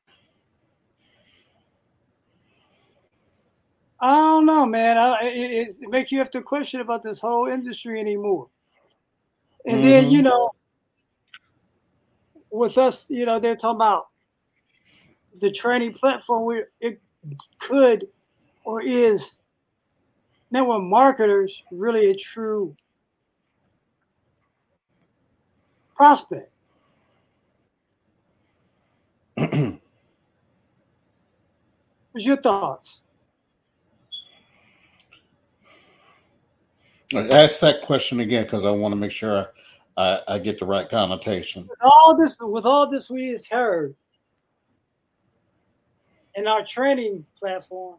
I 4.05 4.17
don't 4.17 4.45
know, 4.45 4.67
man. 4.67 4.99
I, 4.99 5.17
it, 5.23 5.77
it 5.81 5.89
makes 5.89 6.11
you 6.11 6.19
have 6.19 6.29
to 6.31 6.41
question 6.41 6.79
about 6.79 7.01
this 7.01 7.19
whole 7.19 7.47
industry 7.47 7.99
anymore. 7.99 8.47
And 9.65 9.83
then 9.83 10.05
Mhm. 10.05 10.11
you 10.11 10.21
know, 10.21 10.51
with 12.51 12.77
us, 12.77 13.09
you 13.09 13.25
know, 13.25 13.39
they're 13.39 13.55
talking 13.55 13.77
about 13.77 14.09
the 15.41 15.51
training 15.51 15.93
platform 15.93 16.45
where 16.45 16.69
it 16.79 17.01
could 17.57 18.07
or 18.63 18.83
is 18.83 19.37
network 20.51 20.83
marketers 20.83 21.63
really 21.71 22.11
a 22.11 22.15
true 22.15 22.75
prospect. 25.95 26.51
What's 29.35 29.81
your 32.15 32.37
thoughts? 32.37 33.01
Ask 37.15 37.59
that 37.61 37.81
question 37.83 38.19
again 38.19 38.43
because 38.43 38.65
I 38.65 38.71
want 38.71 38.91
to 38.91 38.95
make 38.97 39.11
sure 39.11 39.47
I, 39.97 40.21
I 40.27 40.39
get 40.39 40.59
the 40.59 40.65
right 40.65 40.89
connotation. 40.89 41.67
With 41.67 41.79
all 41.81 42.17
this, 42.17 42.37
with 42.39 42.65
all 42.65 42.89
this 42.89 43.09
we 43.09 43.29
has 43.29 43.47
heard 43.47 43.95
in 46.35 46.47
our 46.47 46.65
training 46.65 47.25
platform, 47.39 47.97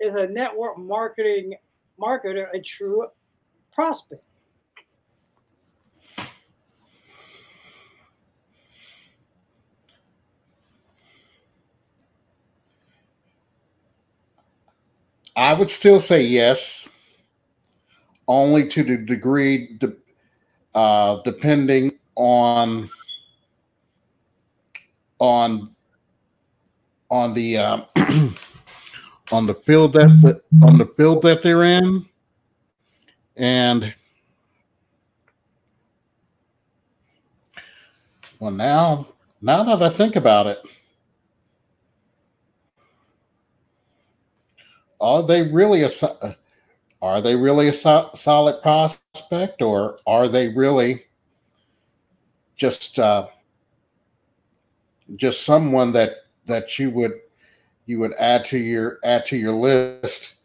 is 0.00 0.14
a 0.14 0.26
network 0.26 0.76
marketing 0.76 1.54
marketer 2.00 2.46
a 2.52 2.60
true 2.60 3.06
prospect? 3.72 4.22
I 15.36 15.52
would 15.52 15.70
still 15.70 16.00
say 16.00 16.22
yes, 16.22 16.88
only 18.28 18.66
to 18.68 18.82
the 18.82 18.96
degree, 18.96 19.76
de- 19.78 19.96
uh, 20.74 21.20
depending 21.24 21.92
on 22.16 22.90
on 25.18 25.74
on 27.10 27.34
the 27.34 27.58
um, 27.58 27.84
on 29.32 29.46
the 29.46 29.54
field 29.54 29.92
that 29.94 30.42
on 30.62 30.78
the 30.78 30.86
field 30.96 31.22
that 31.22 31.42
they're 31.42 31.64
in, 31.64 32.06
and 33.36 33.94
well, 38.38 38.50
now 38.50 39.08
now 39.40 39.62
that 39.62 39.82
I 39.82 39.94
think 39.96 40.16
about 40.16 40.46
it. 40.46 40.58
are 45.04 45.22
they 45.22 45.42
really 45.42 45.82
a 45.82 45.88
so- 45.88 46.34
are 47.04 47.20
they 47.20 47.36
really 47.36 47.68
a 47.68 47.72
so- 47.72 48.10
solid 48.14 48.62
prospect 48.62 49.60
or 49.60 49.98
are 50.06 50.26
they 50.26 50.48
really 50.48 51.04
just 52.56 52.98
uh, 52.98 53.26
just 55.16 55.44
someone 55.44 55.92
that 55.92 56.16
that 56.46 56.78
you 56.78 56.90
would 56.90 57.12
you 57.84 57.98
would 57.98 58.14
add 58.14 58.44
to 58.46 58.58
your 58.58 58.98
add 59.04 59.26
to 59.26 59.36
your 59.36 59.52
list? 59.52 60.36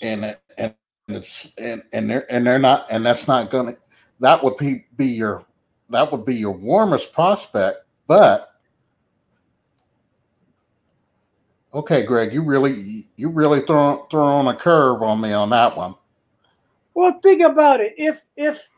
And 0.00 0.36
and 0.56 0.74
it's 1.08 1.54
and 1.58 1.82
and 1.92 2.08
they're 2.08 2.32
and 2.32 2.46
they're 2.46 2.58
not 2.58 2.86
and 2.90 3.04
that's 3.04 3.28
not 3.28 3.50
gonna 3.50 3.76
that 4.20 4.42
would 4.42 4.56
be 4.56 4.86
be 4.96 5.06
your 5.06 5.44
that 5.90 6.10
would 6.10 6.24
be 6.24 6.36
your 6.36 6.52
warmest 6.52 7.12
prospect 7.12 7.84
but 8.06 8.57
Okay, 11.74 12.04
Greg, 12.04 12.34
you 12.34 12.42
really 12.42 13.06
you 13.16 13.30
really 13.30 13.60
throw 13.62 14.06
throwing 14.10 14.48
a 14.48 14.56
curve 14.56 15.02
on 15.02 15.20
me 15.20 15.32
on 15.32 15.50
that 15.50 15.76
one. 15.76 15.94
Well, 16.94 17.20
think 17.22 17.42
about 17.42 17.80
it. 17.80 17.94
If 17.98 18.24
if 18.36 18.68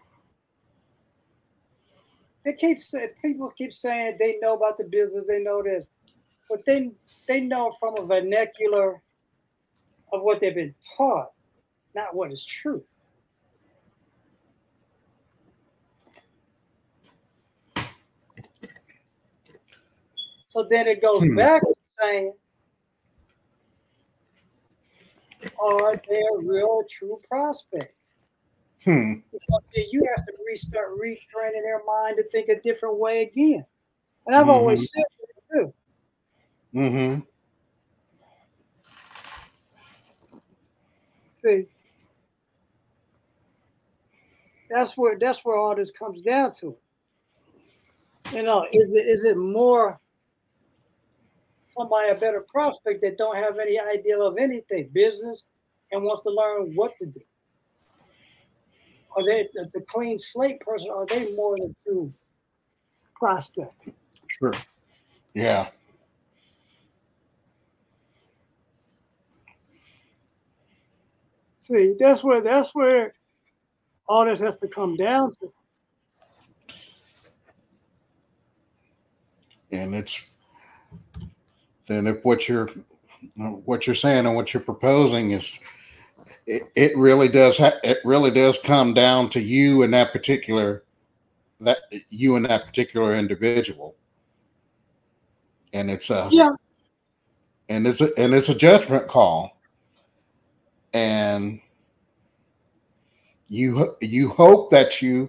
they 2.45 2.55
keep 2.55 2.81
saying 2.81 3.11
people 3.23 3.51
keep 3.57 3.73
saying 3.73 4.17
they 4.21 4.39
know 4.43 4.55
about 4.57 4.79
the 4.79 4.85
business, 4.85 5.27
they 5.29 5.41
know 5.41 5.63
this. 5.63 5.85
but 6.51 6.65
they 6.67 6.91
they 7.29 7.43
know 7.43 7.73
from 7.81 7.97
a 7.99 8.07
vernacular 8.07 9.03
of 10.13 10.23
what 10.23 10.41
they've 10.41 10.55
been 10.55 10.75
taught, 10.97 11.29
not 11.95 12.15
what 12.15 12.33
is 12.33 12.45
true. 12.45 12.85
So 20.47 20.67
then 20.71 20.89
it 20.89 21.03
goes 21.03 21.27
Hmm. 21.27 21.37
back 21.37 21.63
to 21.63 21.75
saying, 22.03 22.35
are 25.61 25.95
they 26.09 26.21
a 26.21 26.39
real 26.39 26.83
true 26.91 27.21
prospect? 27.29 27.95
Hmm. 28.85 29.15
You 29.93 30.09
have 30.17 30.25
to 30.27 30.33
restart 30.47 30.99
retraining 30.99 31.63
their 31.63 31.83
mind 31.85 32.17
to 32.17 32.25
think 32.31 32.49
a 32.49 32.61
different 32.61 32.99
way 32.99 33.23
again. 33.23 33.65
And 34.27 34.37
I've 34.37 34.47
Mhm. 34.47 34.51
always 34.51 34.91
said 34.91 35.05
that 35.19 35.59
too. 35.59 35.75
Mm-hmm. 36.75 37.21
See, 41.31 41.67
that's 44.69 44.97
where 44.97 45.19
that's 45.19 45.45
where 45.45 45.57
all 45.57 45.75
this 45.75 45.91
comes 45.91 46.23
down 46.23 46.53
to. 46.61 46.77
You 48.33 48.43
know, 48.43 48.67
is 48.73 48.95
it 48.95 49.07
is 49.07 49.25
it 49.25 49.37
more 49.37 50.01
somebody 51.81 52.11
a 52.11 52.15
better 52.15 52.45
prospect 52.49 53.01
that 53.03 53.19
don't 53.19 53.37
have 53.37 53.59
any 53.59 53.79
idea 53.79 54.19
of 54.19 54.37
anything 54.39 54.91
business 54.93 55.45
and 55.93 56.03
wants 56.03 56.23
to 56.23 56.31
learn 56.31 56.73
what 56.75 56.93
to 57.01 57.07
do? 57.07 57.21
Are 59.17 59.25
they 59.25 59.49
the, 59.55 59.69
the 59.73 59.81
clean 59.83 60.19
slate 60.19 60.61
person? 60.61 60.91
Are 60.91 61.07
they 61.07 61.35
more 61.35 61.57
than 61.57 61.75
two 61.85 62.13
prospect? 63.17 63.75
Sure. 64.29 64.53
Yeah. 65.35 65.69
See, 71.59 71.95
that's 71.99 72.23
where 72.25 72.41
that's 72.41 72.75
where 72.75 73.15
all 74.09 74.25
this 74.25 74.41
has 74.41 74.57
to 74.57 74.69
come 74.69 74.97
down 74.97 75.33
to. 75.41 75.53
and 79.73 79.95
it's 79.95 80.27
then 81.91 82.07
if 82.07 82.25
what 82.25 82.49
you're 82.49 82.71
what 83.65 83.87
you're 83.87 83.97
saying 83.97 84.27
and 84.27 84.35
what 84.35 84.55
you're 84.55 84.63
proposing 84.63 85.33
is 85.33 85.59
it, 86.47 86.63
it 86.77 86.97
really 86.97 87.29
does 87.29 87.59
ha- 87.59 87.79
it 87.83 87.99
really 88.05 88.31
does 88.31 88.59
come 88.63 88.95
down 88.95 89.29
to 89.31 89.41
you 89.41 89.83
and 89.83 89.93
that 89.93 90.13
particular 90.13 90.85
that 91.61 91.79
you 92.09 92.37
and 92.37 92.47
that 92.47 92.65
particular 92.65 93.15
individual 93.15 93.95
and 95.73 95.91
it's 95.91 96.11
a 96.11 96.29
Yeah. 96.31 96.51
and 97.69 97.87
it's 97.87 98.01
a 98.01 98.09
and 98.19 98.33
it's 98.35 98.49
a 98.49 98.55
judgment 98.55 99.09
call 99.09 99.61
and 100.95 101.61
you 103.49 103.97
you 104.01 104.29
hope 104.31 104.71
that 104.71 105.03
you 105.03 105.29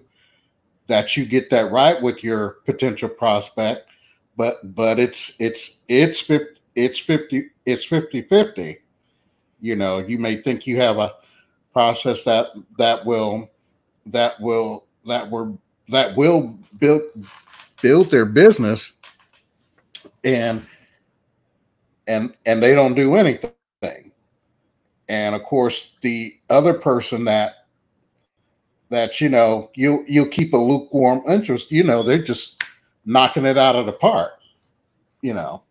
that 0.87 1.17
you 1.17 1.25
get 1.25 1.49
that 1.49 1.71
right 1.71 2.01
with 2.01 2.23
your 2.23 2.57
potential 2.65 3.09
prospect 3.09 3.90
but 4.37 4.75
but 4.75 4.99
it's 4.99 5.35
it's 5.39 5.81
it's 5.87 6.19
50 6.21 6.59
it's 6.75 6.99
50 6.99 7.49
it's 7.65 7.85
50 7.85 8.21
50 8.23 8.77
you 9.59 9.75
know 9.75 9.99
you 9.99 10.17
may 10.17 10.35
think 10.35 10.65
you 10.65 10.77
have 10.77 10.97
a 10.97 11.13
process 11.73 12.23
that 12.23 12.47
that 12.77 13.05
will 13.05 13.49
that 14.05 14.39
will 14.39 14.85
that 15.05 15.29
will 15.29 15.59
that 15.89 16.15
will 16.15 16.55
build 16.79 17.01
build 17.81 18.09
their 18.11 18.25
business 18.25 18.93
and 20.23 20.65
and 22.07 22.33
and 22.45 22.61
they 22.61 22.73
don't 22.73 22.95
do 22.95 23.15
anything. 23.15 23.51
And 25.07 25.35
of 25.35 25.43
course 25.43 25.93
the 26.01 26.37
other 26.49 26.73
person 26.73 27.25
that 27.25 27.67
that 28.89 29.21
you 29.21 29.29
know 29.29 29.69
you 29.75 30.03
you'll 30.07 30.27
keep 30.27 30.53
a 30.53 30.57
lukewarm 30.57 31.21
interest 31.27 31.71
you 31.71 31.83
know 31.83 32.03
they're 32.03 32.21
just 32.21 32.63
knocking 33.05 33.45
it 33.45 33.57
out 33.57 33.75
of 33.75 33.85
the 33.85 33.91
park 33.91 34.41
you 35.21 35.33
know. 35.33 35.61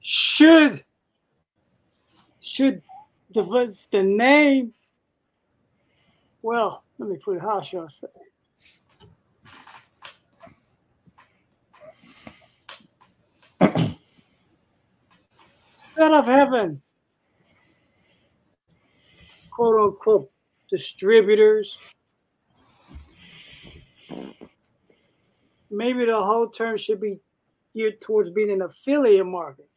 Should 0.00 0.84
should 2.40 2.82
the 3.34 3.76
the 3.90 4.02
name 4.02 4.72
well 6.40 6.82
let 6.98 7.10
me 7.10 7.18
put 7.18 7.36
it 7.36 7.42
how 7.42 7.60
shall 7.60 7.84
i 7.84 7.88
say? 7.88 8.06
Instead 15.74 16.12
of 16.12 16.24
having 16.24 16.80
quote 19.50 19.80
unquote 19.80 20.30
distributors. 20.70 21.78
Maybe 25.70 26.06
the 26.06 26.16
whole 26.16 26.48
term 26.48 26.76
should 26.76 27.00
be 27.00 27.20
geared 27.74 28.00
towards 28.00 28.30
being 28.30 28.50
an 28.50 28.62
affiliate 28.62 29.26
market. 29.26 29.68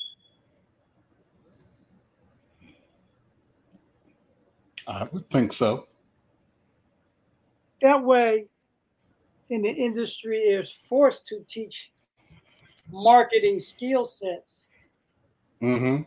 I 4.88 5.08
would 5.12 5.30
think 5.30 5.54
so. 5.54 5.88
That 7.82 8.04
way 8.04 8.48
in 9.50 9.62
the 9.62 9.70
industry 9.70 10.38
is 10.38 10.72
forced 10.72 11.26
to 11.28 11.44
teach 11.48 11.92
marketing 12.92 13.60
skill 13.60 14.06
sets 14.06 14.62
mm-hmm. 15.62 16.04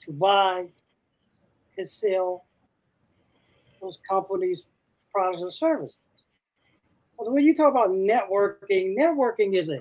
to 0.00 0.12
buy 0.12 0.66
and 1.76 1.88
sell 1.88 2.44
those 3.80 4.00
companies 4.08 4.64
products 5.12 5.42
and 5.42 5.52
services. 5.52 5.98
But 7.18 7.32
when 7.32 7.44
you 7.44 7.54
talk 7.54 7.70
about 7.70 7.90
networking 7.90 8.96
networking 8.96 9.54
is 9.54 9.68
a 9.68 9.80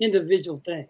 individual 0.00 0.62
thing. 0.64 0.88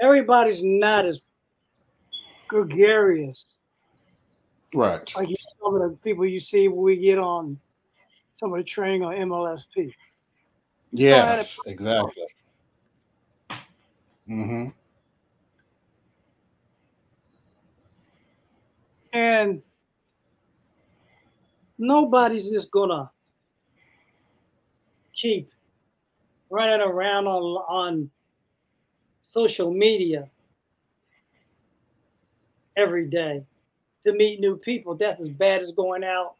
Everybody's 0.00 0.62
not 0.62 1.06
as 1.06 1.20
gregarious. 2.48 3.54
Right. 4.74 5.12
Like 5.16 5.28
some 5.62 5.74
of 5.76 5.82
the 5.82 5.96
people 6.02 6.26
you 6.26 6.40
see 6.40 6.68
when 6.68 6.82
we 6.82 6.96
get 6.96 7.18
on 7.18 7.58
some 8.32 8.52
of 8.52 8.58
the 8.58 8.64
training 8.64 9.04
on 9.04 9.14
MLSP. 9.14 9.92
yes 10.92 11.58
exactly 11.66 12.24
mm-hmm 14.28 14.68
And 19.12 19.62
nobody's 21.78 22.50
just 22.50 22.70
gonna 22.70 23.10
keep 25.14 25.50
running 26.50 26.80
around 26.80 27.26
on 27.26 27.42
on 27.68 28.10
social 29.22 29.72
media 29.72 30.28
every 32.76 33.06
day 33.06 33.44
to 34.04 34.12
meet 34.12 34.40
new 34.40 34.56
people. 34.56 34.94
That's 34.94 35.20
as 35.20 35.28
bad 35.28 35.62
as 35.62 35.72
going 35.72 36.04
out 36.04 36.36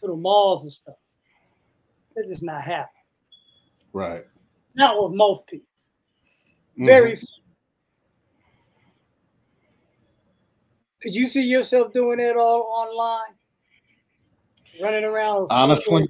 to 0.00 0.06
the 0.06 0.16
malls 0.16 0.64
and 0.64 0.72
stuff. 0.72 0.96
That 2.14 2.26
does 2.28 2.42
not 2.42 2.62
happen. 2.62 3.02
right 3.92 4.24
Not 4.74 5.02
with 5.02 5.16
most 5.16 5.46
people. 5.46 5.66
Mhm. 6.78 6.86
Very 6.86 7.16
few. 7.16 7.28
Could 11.02 11.14
you 11.14 11.26
see 11.26 11.42
yourself 11.42 11.92
doing 11.92 12.20
it 12.20 12.36
all 12.36 12.62
online? 12.62 13.34
Running 14.80 15.04
around. 15.04 15.46
honestly 15.50 16.08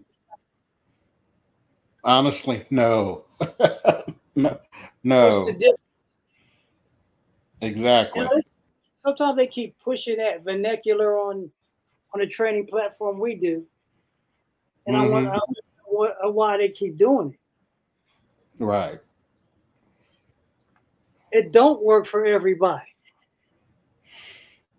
honestly 2.03 2.65
no 2.71 3.25
no 4.37 4.59
no 5.03 5.41
What's 5.41 5.47
the 5.47 5.53
difference? 5.59 5.87
exactly 7.61 8.27
sometimes 8.95 9.37
they 9.37 9.47
keep 9.47 9.79
pushing 9.79 10.17
that 10.19 10.43
vernacular 10.45 11.17
on 11.19 11.51
on 12.15 12.21
the 12.21 12.27
training 12.27 12.67
platform 12.67 13.19
we 13.21 13.35
do, 13.35 13.65
and 14.87 14.97
I 14.97 15.03
wonder 15.07 15.31
I 15.31 15.41
wonder 15.89 16.31
why 16.31 16.57
they 16.57 16.69
keep 16.71 16.97
doing 16.97 17.35
it. 18.59 18.65
right 18.65 19.01
It 21.37 21.53
don't 21.53 21.83
work 21.83 22.07
for 22.07 22.25
everybody. 22.25 22.87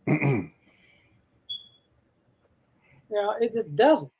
You 3.09 3.15
know, 3.15 3.35
it 3.39 3.53
just 3.53 3.73
doesn't. 3.73 4.11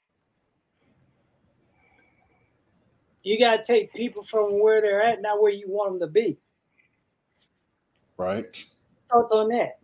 You 3.22 3.38
got 3.38 3.58
to 3.58 3.64
take 3.64 3.94
people 3.94 4.24
from 4.24 4.62
where 4.62 4.80
they're 4.80 5.02
at, 5.02 5.22
not 5.22 5.42
where 5.42 5.52
you 5.52 5.66
want 5.68 5.92
them 5.92 6.08
to 6.08 6.08
be. 6.08 6.40
right 8.16 8.64
Thoughts 9.12 9.34
on 9.34 9.50
that? 9.50 9.80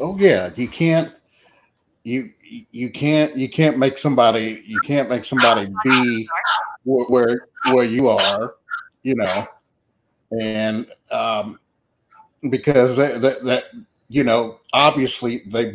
Oh 0.00 0.18
yeah, 0.18 0.50
you 0.56 0.66
can't 0.66 1.14
you 2.02 2.32
you 2.72 2.90
can't 2.90 3.36
you 3.36 3.48
can't 3.48 3.78
make 3.78 3.96
somebody 3.96 4.60
you 4.66 4.80
can't 4.80 5.08
make 5.08 5.24
somebody 5.24 5.72
be 5.84 6.28
where 6.84 7.38
where 7.72 7.84
you 7.84 8.08
are, 8.08 8.56
you 9.04 9.14
know, 9.14 9.44
and 10.30 10.90
um, 11.10 11.58
because 12.50 12.96
that 12.96 13.64
you 14.08 14.24
know 14.24 14.60
obviously 14.72 15.42
they 15.46 15.74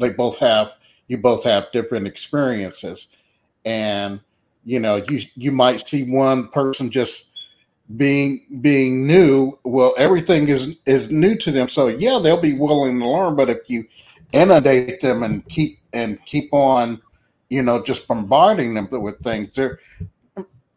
they 0.00 0.10
both 0.10 0.38
have 0.38 0.72
you 1.08 1.18
both 1.18 1.44
have 1.44 1.72
different 1.72 2.06
experiences, 2.06 3.08
and 3.64 4.20
you 4.64 4.80
know 4.80 5.04
you 5.08 5.20
you 5.34 5.52
might 5.52 5.86
see 5.86 6.10
one 6.10 6.48
person 6.48 6.90
just 6.90 7.30
being 7.96 8.44
being 8.60 9.06
new. 9.06 9.58
Well 9.64 9.94
everything 9.98 10.48
is 10.48 10.76
is 10.86 11.10
new 11.10 11.36
to 11.36 11.50
them. 11.50 11.68
So 11.68 11.88
yeah 11.88 12.18
they'll 12.22 12.40
be 12.40 12.54
willing 12.54 12.98
to 13.00 13.08
learn. 13.08 13.36
But 13.36 13.50
if 13.50 13.68
you 13.68 13.86
inundate 14.32 15.00
them 15.00 15.22
and 15.22 15.46
keep 15.48 15.80
and 15.92 16.24
keep 16.24 16.52
on 16.52 17.00
you 17.48 17.62
know 17.62 17.82
just 17.82 18.06
bombarding 18.06 18.74
them 18.74 18.88
with 18.90 19.18
things 19.20 19.52
they're 19.54 19.80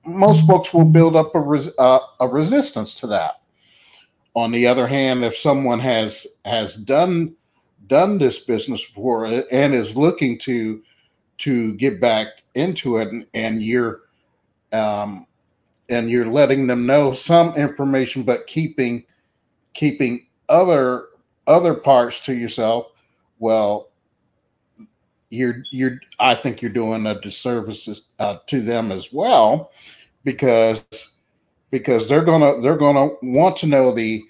most 0.06 0.45
folks 0.45 0.74
will 0.74 0.86
build 0.86 1.16
up 1.16 1.34
a, 1.36 1.39
res, 1.39 1.70
uh, 1.78 1.99
a 2.20 2.28
resistance 2.28 2.93
to 2.95 3.08
that. 3.08 3.41
On 4.36 4.51
the 4.51 4.66
other 4.66 4.88
hand 4.88 5.24
if 5.24 5.38
someone 5.38 5.80
has 5.80 6.26
has 6.45 6.76
done 6.76 7.36
done 7.88 8.18
this 8.18 8.39
business 8.39 8.84
before 8.86 9.26
and 9.26 9.76
is 9.76 9.95
looking 9.95 10.39
to 10.39 10.82
to 11.39 11.74
get 11.76 11.99
back 12.01 12.28
into 12.56 12.97
it 12.97 13.10
and, 13.10 13.28
and 13.34 13.62
you're 13.62 14.01
um 14.72 15.28
and 15.89 16.10
you're 16.10 16.26
letting 16.26 16.66
them 16.66 16.86
know 16.86 17.14
some 17.14 17.54
information 17.56 18.24
but 18.24 18.47
keeping 18.47 19.04
keeping 19.74 20.26
other 20.49 21.08
other 21.45 21.74
parts 21.74 22.20
to 22.20 22.34
yourself 22.34 22.88
well 23.39 23.89
you're 25.34 25.63
you're 25.71 25.99
i 26.19 26.36
think 26.36 26.61
you're 26.61 26.71
doing 26.71 27.07
a 27.07 27.19
disservice 27.21 27.89
uh, 28.19 28.38
to 28.47 28.61
them 28.61 28.91
as 28.91 29.13
well 29.13 29.71
because 30.23 30.86
because 31.71 32.07
they're 32.07 32.23
gonna 32.23 32.59
they're 32.61 32.77
gonna 32.77 33.09
want 33.23 33.57
to 33.57 33.67
know 33.67 33.93
the 33.93 34.23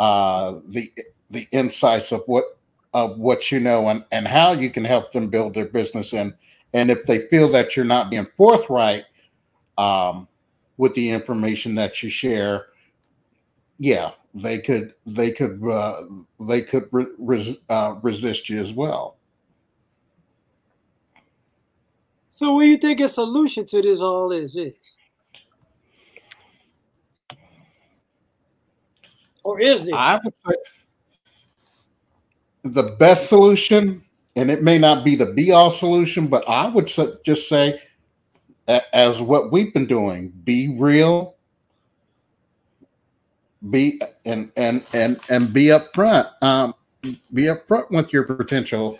uh 0.00 0.56
the 0.68 0.92
the 1.30 1.46
insights 1.52 2.12
of 2.12 2.22
what 2.26 2.44
of 2.94 3.18
what 3.18 3.50
you 3.52 3.60
know 3.60 3.88
and 3.88 4.04
and 4.12 4.26
how 4.28 4.52
you 4.52 4.70
can 4.70 4.84
help 4.84 5.12
them 5.12 5.28
build 5.28 5.54
their 5.54 5.66
business 5.66 6.12
and 6.14 6.34
and 6.74 6.90
if 6.90 7.06
they 7.06 7.26
feel 7.28 7.50
that 7.50 7.76
you're 7.76 7.84
not 7.84 8.10
being 8.10 8.26
forthright 8.36 9.04
um 9.78 10.28
with 10.78 10.94
the 10.94 11.10
information 11.10 11.74
that 11.76 12.02
you 12.02 12.10
share, 12.10 12.66
yeah, 13.78 14.12
they 14.34 14.58
could 14.58 14.94
they 15.06 15.32
could 15.32 15.62
uh, 15.68 16.02
they 16.48 16.62
could 16.62 16.88
re- 16.92 17.06
res- 17.18 17.58
uh, 17.68 17.96
resist 18.02 18.48
you 18.48 18.60
as 18.60 18.72
well. 18.72 19.15
So, 22.36 22.52
what 22.52 22.64
do 22.64 22.66
you 22.66 22.76
think 22.76 23.00
a 23.00 23.08
solution 23.08 23.64
to 23.64 23.80
this 23.80 24.02
all 24.02 24.30
is? 24.30 24.54
Is 24.56 24.74
or 29.42 29.58
is 29.58 29.88
it? 29.88 29.94
I 29.94 30.20
would 30.22 30.34
say 30.46 30.54
the 32.62 32.94
best 32.98 33.30
solution, 33.30 34.04
and 34.36 34.50
it 34.50 34.62
may 34.62 34.76
not 34.76 35.02
be 35.02 35.16
the 35.16 35.32
be 35.32 35.50
all 35.50 35.70
solution, 35.70 36.26
but 36.26 36.46
I 36.46 36.68
would 36.68 36.92
just 37.24 37.48
say 37.48 37.80
as 38.68 39.18
what 39.18 39.50
we've 39.50 39.72
been 39.72 39.86
doing 39.86 40.28
be 40.44 40.76
real 40.78 41.36
be 43.70 43.98
and 44.26 44.52
and 44.58 44.84
and 44.92 45.18
and 45.30 45.54
be 45.54 45.68
upfront 45.68 46.30
um 46.42 46.74
be 47.32 47.44
upfront 47.44 47.90
with 47.90 48.12
your 48.12 48.24
potential 48.24 48.98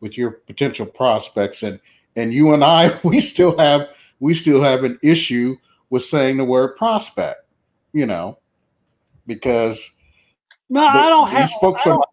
with 0.00 0.18
your 0.18 0.32
potential 0.32 0.84
prospects 0.84 1.62
and 1.62 1.80
and 2.16 2.32
you 2.32 2.52
and 2.54 2.64
i 2.64 2.98
we 3.04 3.20
still 3.20 3.56
have 3.58 3.88
we 4.20 4.34
still 4.34 4.62
have 4.62 4.84
an 4.84 4.98
issue 5.02 5.56
with 5.90 6.02
saying 6.02 6.36
the 6.36 6.44
word 6.44 6.76
prospect 6.76 7.46
you 7.92 8.06
know 8.06 8.38
because 9.26 9.90
no 10.68 10.80
the, 10.80 10.98
i 10.98 11.08
don't 11.08 11.28
have 11.28 11.50
I 11.62 11.84
don't, 11.84 12.04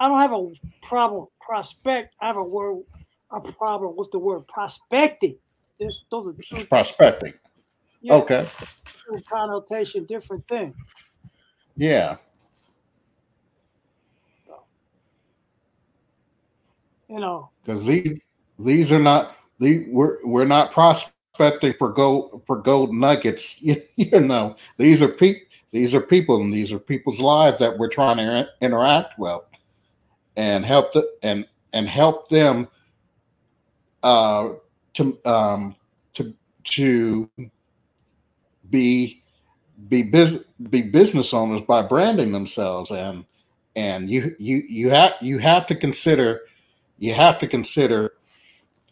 I 0.00 0.08
don't 0.08 0.20
have 0.20 0.32
a 0.32 0.52
problem 0.82 1.26
prospect 1.40 2.16
i 2.20 2.26
have 2.26 2.36
a 2.36 2.44
word 2.44 2.82
a 3.30 3.40
problem 3.40 3.96
with 3.96 4.10
the 4.10 4.18
word 4.18 4.46
prospecting 4.46 5.38
this, 5.78 6.04
those 6.10 6.28
are 6.28 6.34
two, 6.34 6.66
prospecting. 6.66 7.34
Yeah, 8.00 8.14
okay. 8.14 8.46
connotation, 9.28 10.04
different 10.04 10.46
thing. 10.46 10.74
Yeah. 11.76 12.16
So, 14.46 14.64
you 17.08 17.18
know, 17.18 17.50
because 17.64 17.84
these 17.86 18.20
these 18.58 18.92
are 18.92 18.98
not 18.98 19.36
the 19.58 19.86
we're 19.88 20.24
we're 20.24 20.44
not 20.44 20.72
prospecting 20.72 21.74
for 21.78 21.90
gold 21.90 22.42
for 22.46 22.58
gold 22.58 22.94
nuggets. 22.94 23.60
You, 23.62 23.82
you 23.96 24.20
know, 24.20 24.56
these 24.76 25.02
are 25.02 25.08
people. 25.08 25.40
These 25.72 25.92
are 25.92 26.00
people, 26.00 26.40
and 26.40 26.54
these 26.54 26.70
are 26.72 26.78
people's 26.78 27.18
lives 27.18 27.58
that 27.58 27.76
we're 27.76 27.88
trying 27.88 28.18
to 28.18 28.48
interact 28.60 29.18
with, 29.18 29.40
and 30.36 30.64
help 30.64 30.92
the, 30.92 31.10
and 31.22 31.46
and 31.72 31.88
help 31.88 32.28
them 32.28 32.68
uh, 34.04 34.50
to 34.94 35.18
um, 35.24 35.74
to 36.12 36.32
to 36.64 37.28
be 38.70 39.22
be 39.88 40.02
business 40.02 40.44
be 40.70 40.82
business 40.82 41.34
owners 41.34 41.62
by 41.62 41.82
branding 41.82 42.32
themselves 42.32 42.90
and 42.90 43.24
and 43.76 44.08
you 44.08 44.34
you 44.38 44.58
you 44.68 44.90
have 44.90 45.14
you 45.20 45.38
have 45.38 45.66
to 45.66 45.74
consider 45.74 46.42
you 46.98 47.12
have 47.12 47.38
to 47.38 47.46
consider 47.46 48.12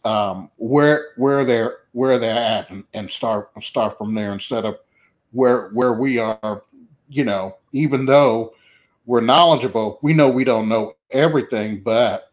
um, 0.04 0.50
where 0.56 1.08
where 1.16 1.44
they're 1.44 1.78
where 1.92 2.18
they're 2.18 2.36
at 2.36 2.70
and, 2.70 2.84
and 2.94 3.10
start 3.10 3.50
start 3.62 3.96
from 3.98 4.14
there 4.14 4.32
instead 4.32 4.64
of 4.64 4.78
where 5.32 5.70
where 5.70 5.92
we 5.94 6.18
are 6.18 6.62
you 7.08 7.24
know 7.24 7.56
even 7.72 8.06
though 8.06 8.54
we're 9.06 9.20
knowledgeable 9.20 9.98
we 10.02 10.12
know 10.12 10.28
we 10.28 10.44
don't 10.44 10.68
know 10.68 10.94
everything 11.10 11.80
but 11.82 12.32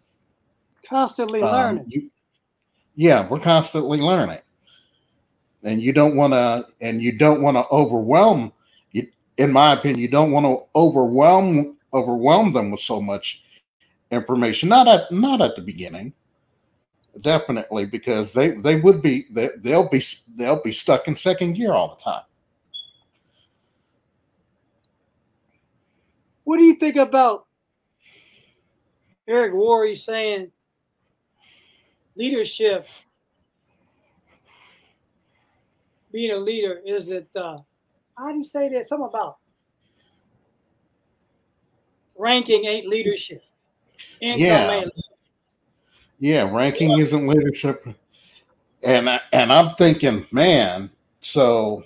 constantly 0.87 1.41
um, 1.41 1.51
learning 1.51 1.85
you, 1.87 2.09
yeah, 2.99 3.25
we're 3.29 3.39
constantly 3.39 3.99
learning. 3.99 4.41
And 5.63 5.81
you 5.81 5.93
don't 5.93 6.17
want 6.17 6.33
to, 6.33 6.67
and 6.81 7.01
you 7.01 7.13
don't 7.13 7.41
want 7.41 7.55
to 7.55 7.65
overwhelm. 7.71 8.51
You, 8.91 9.07
in 9.37 9.53
my 9.53 9.71
opinion, 9.71 10.01
you 10.01 10.09
don't 10.09 10.33
want 10.33 10.45
to 10.45 10.63
overwhelm 10.75 11.77
overwhelm 11.93 12.51
them 12.51 12.71
with 12.71 12.81
so 12.81 13.01
much 13.01 13.41
information. 14.11 14.67
Not 14.67 14.89
at 14.89 15.09
not 15.13 15.39
at 15.39 15.55
the 15.55 15.61
beginning, 15.61 16.11
definitely, 17.21 17.85
because 17.85 18.33
they 18.33 18.51
they 18.51 18.75
would 18.79 19.01
be 19.01 19.25
they, 19.31 19.49
they'll 19.57 19.89
be 19.89 20.03
they'll 20.37 20.61
be 20.61 20.71
stuck 20.71 21.07
in 21.07 21.15
second 21.15 21.53
gear 21.53 21.73
all 21.73 21.95
the 21.95 22.03
time. 22.03 22.23
What 26.43 26.57
do 26.57 26.63
you 26.63 26.75
think 26.75 26.95
about 26.95 27.45
Eric 29.27 29.53
Worre 29.53 29.95
saying 29.95 30.51
leadership, 32.15 32.87
being 36.11 36.31
a 36.31 36.37
leader, 36.37 36.81
is 36.83 37.09
it, 37.09 37.29
uh, 37.35 37.59
how 38.17 38.31
do 38.31 38.37
you 38.37 38.43
say 38.43 38.67
that? 38.69 38.87
Something 38.87 39.07
about 39.07 39.37
ranking 42.17 42.65
ain't 42.65 42.87
leadership. 42.87 43.43
Income 44.19 44.39
yeah. 44.39 44.71
Ain't 44.71 44.85
leadership. 44.85 45.08
Yeah, 46.19 46.53
ranking 46.53 46.91
yeah. 46.91 47.03
isn't 47.03 47.27
leadership. 47.27 47.87
And 48.83 49.09
I, 49.09 49.21
and 49.33 49.51
I'm 49.51 49.75
thinking, 49.75 50.25
man, 50.31 50.89
so 51.21 51.83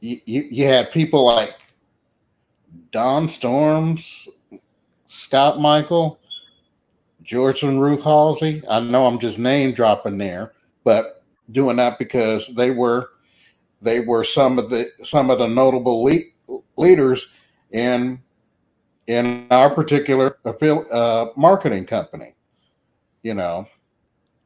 you, 0.00 0.18
you, 0.24 0.42
you 0.50 0.66
had 0.66 0.90
people 0.90 1.24
like 1.24 1.54
Don 2.90 3.28
Storms, 3.28 4.28
Scott 5.06 5.60
Michael, 5.60 6.18
George 7.22 7.62
and 7.62 7.80
Ruth 7.80 8.02
Halsey. 8.02 8.62
I 8.68 8.80
know 8.80 9.06
I'm 9.06 9.18
just 9.18 9.38
name 9.38 9.72
dropping 9.72 10.18
there, 10.18 10.52
but 10.84 11.22
doing 11.52 11.76
that 11.76 11.98
because 11.98 12.54
they 12.54 12.70
were 12.70 13.08
they 13.80 14.00
were 14.00 14.24
some 14.24 14.58
of 14.58 14.70
the 14.70 14.90
some 15.02 15.30
of 15.30 15.38
the 15.38 15.48
notable 15.48 16.04
le- 16.04 16.60
leaders 16.76 17.28
in 17.72 18.20
in 19.06 19.46
our 19.50 19.70
particular 19.70 20.38
uh, 20.44 21.26
marketing 21.36 21.86
company, 21.86 22.34
you 23.22 23.34
know, 23.34 23.66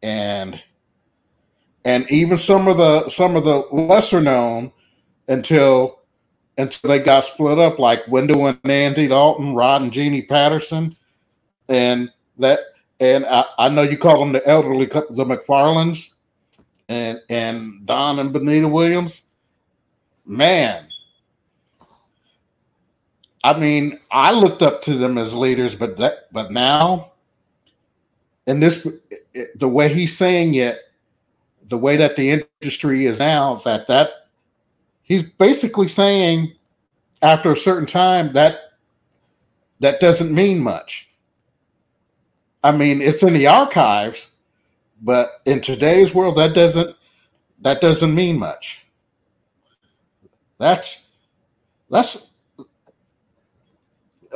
and 0.03 0.63
and 1.85 2.11
even 2.11 2.39
some 2.39 2.69
of 2.69 2.77
the 2.77 3.09
some 3.09 3.37
of 3.37 3.45
the 3.45 3.59
lesser 3.73 4.21
known 4.21 4.73
until 5.29 6.01
until 6.59 6.89
they 6.89 6.99
got 6.99 7.25
split 7.25 7.59
up, 7.59 7.79
like 7.79 8.07
Wendell 8.09 8.47
and 8.47 8.59
Andy 8.65 9.07
Dalton, 9.09 9.55
Rod 9.55 9.83
and 9.83 9.93
Jeannie 9.93 10.23
Patterson, 10.23 10.97
and 11.69 12.11
that 12.39 12.61
and 12.99 13.27
I, 13.27 13.45
I, 13.59 13.69
know 13.69 13.83
you 13.83 13.99
call 13.99 14.19
them 14.19 14.33
the 14.33 14.47
elderly, 14.49 14.87
the 14.87 15.25
McFarlands, 15.25 16.15
and 16.89 17.21
and 17.29 17.85
Don 17.85 18.19
and 18.19 18.33
Benita 18.33 18.69
Williams. 18.69 19.23
Man, 20.25 20.89
I 23.47 23.57
mean, 23.57 24.01
I 24.11 24.33
looked 24.33 24.61
up 24.61 24.83
to 24.83 24.95
them 24.95 25.17
as 25.17 25.33
leaders, 25.33 25.77
but 25.77 25.99
that, 25.99 26.33
but 26.33 26.51
now, 26.51 27.13
and 28.49 28.61
this, 28.61 28.85
the 29.55 29.69
way 29.69 29.89
he's 29.89 30.19
saying 30.19 30.57
it, 30.57 30.81
the 31.69 31.79
way 31.79 31.97
that 31.97 32.17
the 32.17 32.45
industry 32.61 33.07
is 33.07 33.21
now, 33.21 33.63
that 33.65 33.87
that 33.87 34.11
he's 35.05 35.23
basically 35.23 35.87
saying 35.87 36.55
after 37.23 37.53
a 37.53 37.57
certain 37.57 37.87
time 37.87 38.33
that 38.33 38.73
that 39.79 40.01
doesn't 40.01 40.35
mean 40.35 40.59
much. 40.59 41.09
I 42.65 42.73
mean, 42.73 43.01
it's 43.01 43.23
in 43.23 43.33
the 43.33 43.47
archives, 43.47 44.29
but 45.03 45.41
in 45.45 45.61
today's 45.61 46.13
world, 46.13 46.35
that 46.39 46.53
doesn't 46.53 46.97
that 47.61 47.81
doesn't 47.81 48.13
mean 48.13 48.41
much. 48.41 48.85
That's 50.59 51.07
that's 51.89 52.33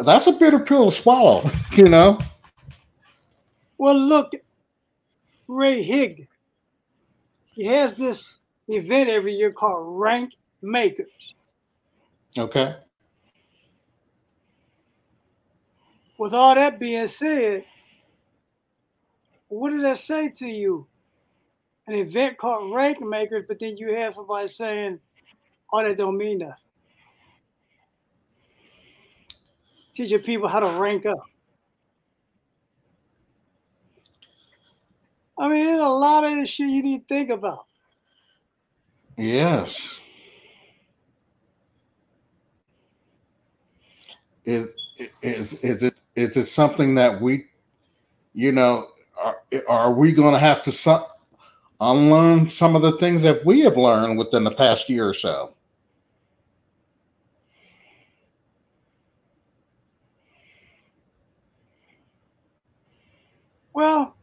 that's 0.04 0.26
a 0.26 0.32
bitter 0.32 0.58
pill 0.58 0.90
to 0.90 0.96
swallow, 0.96 1.48
you 1.72 1.88
know. 1.88 2.18
Well, 3.78 3.98
look, 3.98 4.32
Ray 5.48 5.82
Hig, 5.82 6.28
he 7.52 7.64
has 7.66 7.94
this 7.94 8.36
event 8.68 9.10
every 9.10 9.34
year 9.34 9.52
called 9.52 9.98
Rank 9.98 10.34
Makers. 10.62 11.34
Okay. 12.38 12.76
With 16.18 16.34
all 16.34 16.54
that 16.54 16.78
being 16.78 17.06
said, 17.06 17.64
what 19.48 19.70
did 19.70 19.82
that 19.84 19.96
say 19.96 20.28
to 20.28 20.46
you? 20.46 20.86
An 21.86 21.94
event 21.94 22.38
called 22.38 22.72
Rank 22.74 23.00
Makers, 23.00 23.46
but 23.48 23.58
then 23.58 23.76
you 23.76 23.94
have 23.94 24.14
somebody 24.14 24.46
saying, 24.46 25.00
"Oh, 25.72 25.82
that 25.82 25.96
don't 25.96 26.16
mean 26.16 26.38
nothing." 26.38 26.69
Teaching 30.00 30.20
people 30.20 30.48
how 30.48 30.60
to 30.60 30.80
rank 30.80 31.04
up. 31.04 31.18
I 35.36 35.46
mean, 35.46 35.66
there's 35.66 35.84
a 35.84 35.88
lot 35.88 36.24
of 36.24 36.36
this 36.36 36.48
shit 36.48 36.70
you 36.70 36.82
need 36.82 37.06
to 37.06 37.14
think 37.14 37.28
about. 37.28 37.66
Yes. 39.18 40.00
Is 44.46 44.68
is 45.20 45.52
is 45.62 45.82
it 45.82 46.00
is 46.16 46.34
it 46.34 46.46
something 46.46 46.94
that 46.94 47.20
we, 47.20 47.48
you 48.32 48.52
know, 48.52 48.86
are, 49.22 49.42
are 49.68 49.92
we 49.92 50.12
going 50.12 50.32
to 50.32 50.40
have 50.40 50.62
to 50.62 50.72
some, 50.72 51.04
unlearn 51.78 52.48
some 52.48 52.74
of 52.74 52.80
the 52.80 52.92
things 52.92 53.22
that 53.22 53.44
we 53.44 53.60
have 53.60 53.76
learned 53.76 54.16
within 54.16 54.44
the 54.44 54.50
past 54.50 54.88
year 54.88 55.06
or 55.06 55.12
so? 55.12 55.52
Well, 63.72 64.16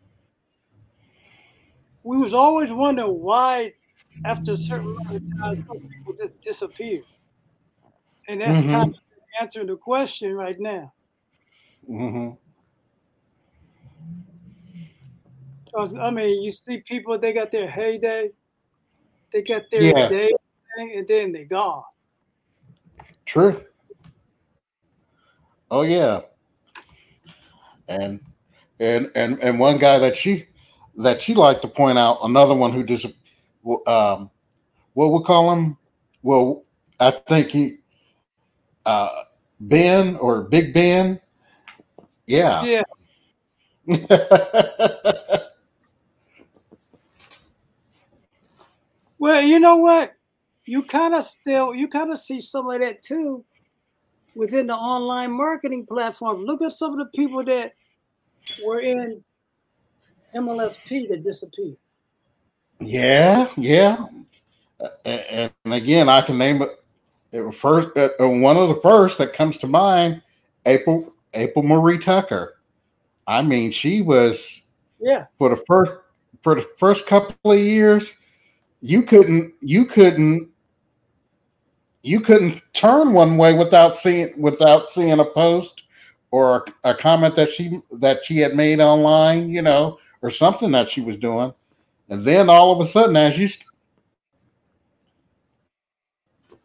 we 2.03 2.17
was 2.17 2.33
always 2.33 2.71
wondering 2.71 3.19
why, 3.21 3.73
after 4.25 4.53
a 4.53 4.57
certain 4.57 4.87
amount 4.89 5.17
of 5.17 5.21
time, 5.41 5.57
some 5.67 5.77
people 5.89 6.13
just 6.17 6.39
disappear, 6.41 7.03
and 8.27 8.41
that's 8.41 8.61
Mhm. 8.61 8.71
kind 8.71 8.89
of 8.89 8.99
answering 9.41 9.67
the 9.67 9.77
question 9.77 10.33
right 10.33 10.59
now. 10.59 10.93
hmm 11.85 12.31
'Cause, 15.73 15.95
I 15.95 16.09
mean, 16.09 16.41
you 16.43 16.51
see 16.51 16.81
people 16.81 17.17
they 17.19 17.33
got 17.33 17.51
their 17.51 17.69
heyday, 17.69 18.31
they 19.31 19.41
got 19.41 19.69
their 19.69 19.93
Yeah. 19.93 20.07
day, 20.07 20.31
and 20.77 21.07
then 21.07 21.31
they 21.33 21.45
gone. 21.45 21.83
True. 23.25 23.65
Oh 25.69 25.81
yeah. 25.83 26.21
And 27.89 28.21
and 28.79 29.11
and 29.15 29.41
and 29.41 29.59
one 29.59 29.77
guy 29.77 29.99
that 29.99 30.17
she 30.17 30.45
that 30.97 31.21
she 31.21 31.33
liked 31.33 31.61
to 31.61 31.67
point 31.67 31.97
out, 31.97 32.19
another 32.23 32.53
one 32.53 32.71
who 32.73 32.83
just 32.83 33.05
um 33.85 34.29
what 34.93 35.11
we'll 35.11 35.21
call 35.21 35.51
him? 35.53 35.77
Well, 36.23 36.63
I 36.99 37.11
think 37.11 37.51
he 37.51 37.77
uh 38.85 39.09
Ben 39.59 40.15
or 40.17 40.43
Big 40.43 40.73
Ben. 40.73 41.19
Yeah. 42.25 42.63
Yeah, 42.63 42.83
well, 49.17 49.41
you 49.41 49.59
know 49.61 49.77
what? 49.77 50.13
You 50.65 50.83
kind 50.83 51.15
of 51.15 51.23
still 51.23 51.73
you 51.73 51.87
kind 51.87 52.11
of 52.11 52.19
see 52.19 52.41
some 52.41 52.69
of 52.69 52.81
that 52.81 53.01
too 53.01 53.45
within 54.35 54.67
the 54.67 54.73
online 54.73 55.31
marketing 55.31 55.85
platform. 55.85 56.43
Look 56.43 56.61
at 56.61 56.73
some 56.73 56.91
of 56.91 56.99
the 56.99 57.05
people 57.17 57.45
that 57.45 57.75
were 58.63 58.79
in 58.79 59.23
MLSP 60.35 61.09
that 61.09 61.23
disappeared. 61.23 61.77
yeah, 62.79 63.49
yeah. 63.57 64.05
And, 65.05 65.51
and 65.65 65.73
again, 65.73 66.09
I 66.09 66.21
can 66.21 66.37
name 66.37 66.61
it. 66.61 66.69
it 67.31 67.41
was 67.41 67.55
first, 67.55 67.97
uh, 67.97 68.09
uh, 68.19 68.27
one 68.27 68.57
of 68.57 68.69
the 68.69 68.81
first 68.81 69.17
that 69.17 69.33
comes 69.33 69.57
to 69.59 69.67
mind, 69.67 70.21
April 70.65 71.13
April 71.33 71.63
Marie 71.63 71.97
Tucker. 71.97 72.59
I 73.25 73.41
mean, 73.41 73.71
she 73.71 74.01
was 74.01 74.63
Yeah, 74.99 75.25
for 75.37 75.49
the 75.49 75.63
first 75.67 75.93
for 76.43 76.55
the 76.55 76.67
first 76.77 77.07
couple 77.07 77.51
of 77.51 77.59
years. 77.59 78.13
You 78.81 79.01
couldn't 79.01 79.53
you 79.61 79.85
couldn't 79.85 80.49
you 82.03 82.19
couldn't 82.19 82.61
turn 82.73 83.13
one 83.13 83.37
way 83.37 83.53
without 83.53 83.97
seeing 83.97 84.39
without 84.39 84.89
seeing 84.91 85.19
a 85.19 85.25
post 85.25 85.83
or 86.31 86.65
a, 86.83 86.91
a 86.91 86.95
comment 86.95 87.35
that 87.35 87.49
she 87.49 87.81
that 87.91 88.23
she 88.25 88.37
had 88.37 88.55
made 88.55 88.79
online, 88.79 89.49
you 89.49 89.61
know, 89.61 89.99
or 90.21 90.29
something 90.29 90.71
that 90.71 90.89
she 90.89 91.01
was 91.01 91.17
doing, 91.17 91.53
and 92.09 92.25
then 92.25 92.49
all 92.49 92.71
of 92.71 92.79
a 92.79 92.85
sudden, 92.85 93.15
as 93.15 93.37
you 93.37 93.49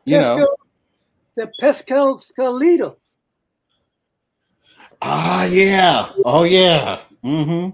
you 0.04 0.18
know, 0.18 0.38
Pesco, 0.38 0.46
the 1.36 1.52
Pesco 1.60 2.18
Scalito. 2.18 2.96
ah, 5.00 5.44
yeah, 5.44 6.12
oh 6.24 6.44
yeah, 6.44 7.00
mm-hmm. 7.24 7.70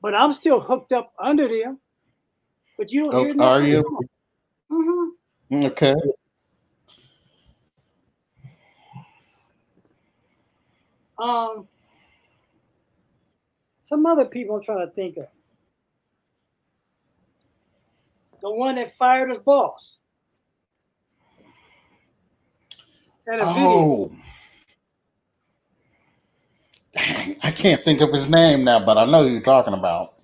But 0.00 0.14
I'm 0.16 0.32
still 0.32 0.60
hooked 0.60 0.92
up 0.92 1.12
under 1.18 1.48
them. 1.48 1.78
But 2.76 2.90
you 2.90 3.04
don't 3.04 3.14
Oh, 3.14 3.24
hear 3.24 3.34
are 3.34 3.60
nothing. 3.60 3.68
you? 3.68 3.98
hmm 4.68 5.64
Okay. 5.66 5.94
Um, 11.22 11.68
some 13.82 14.04
other 14.06 14.24
people 14.24 14.56
I'm 14.56 14.62
trying 14.62 14.84
to 14.86 14.92
think 14.92 15.16
of. 15.18 15.26
The 18.40 18.50
one 18.50 18.74
that 18.74 18.96
fired 18.96 19.30
his 19.30 19.38
boss. 19.38 19.98
A 23.28 23.36
video. 23.36 23.46
Oh. 23.46 24.12
Dang, 26.92 27.36
I 27.42 27.52
can't 27.52 27.84
think 27.84 28.00
of 28.00 28.12
his 28.12 28.28
name 28.28 28.64
now, 28.64 28.84
but 28.84 28.98
I 28.98 29.04
know 29.04 29.22
who 29.22 29.30
you're 29.30 29.42
talking 29.42 29.74
about. 29.74 30.14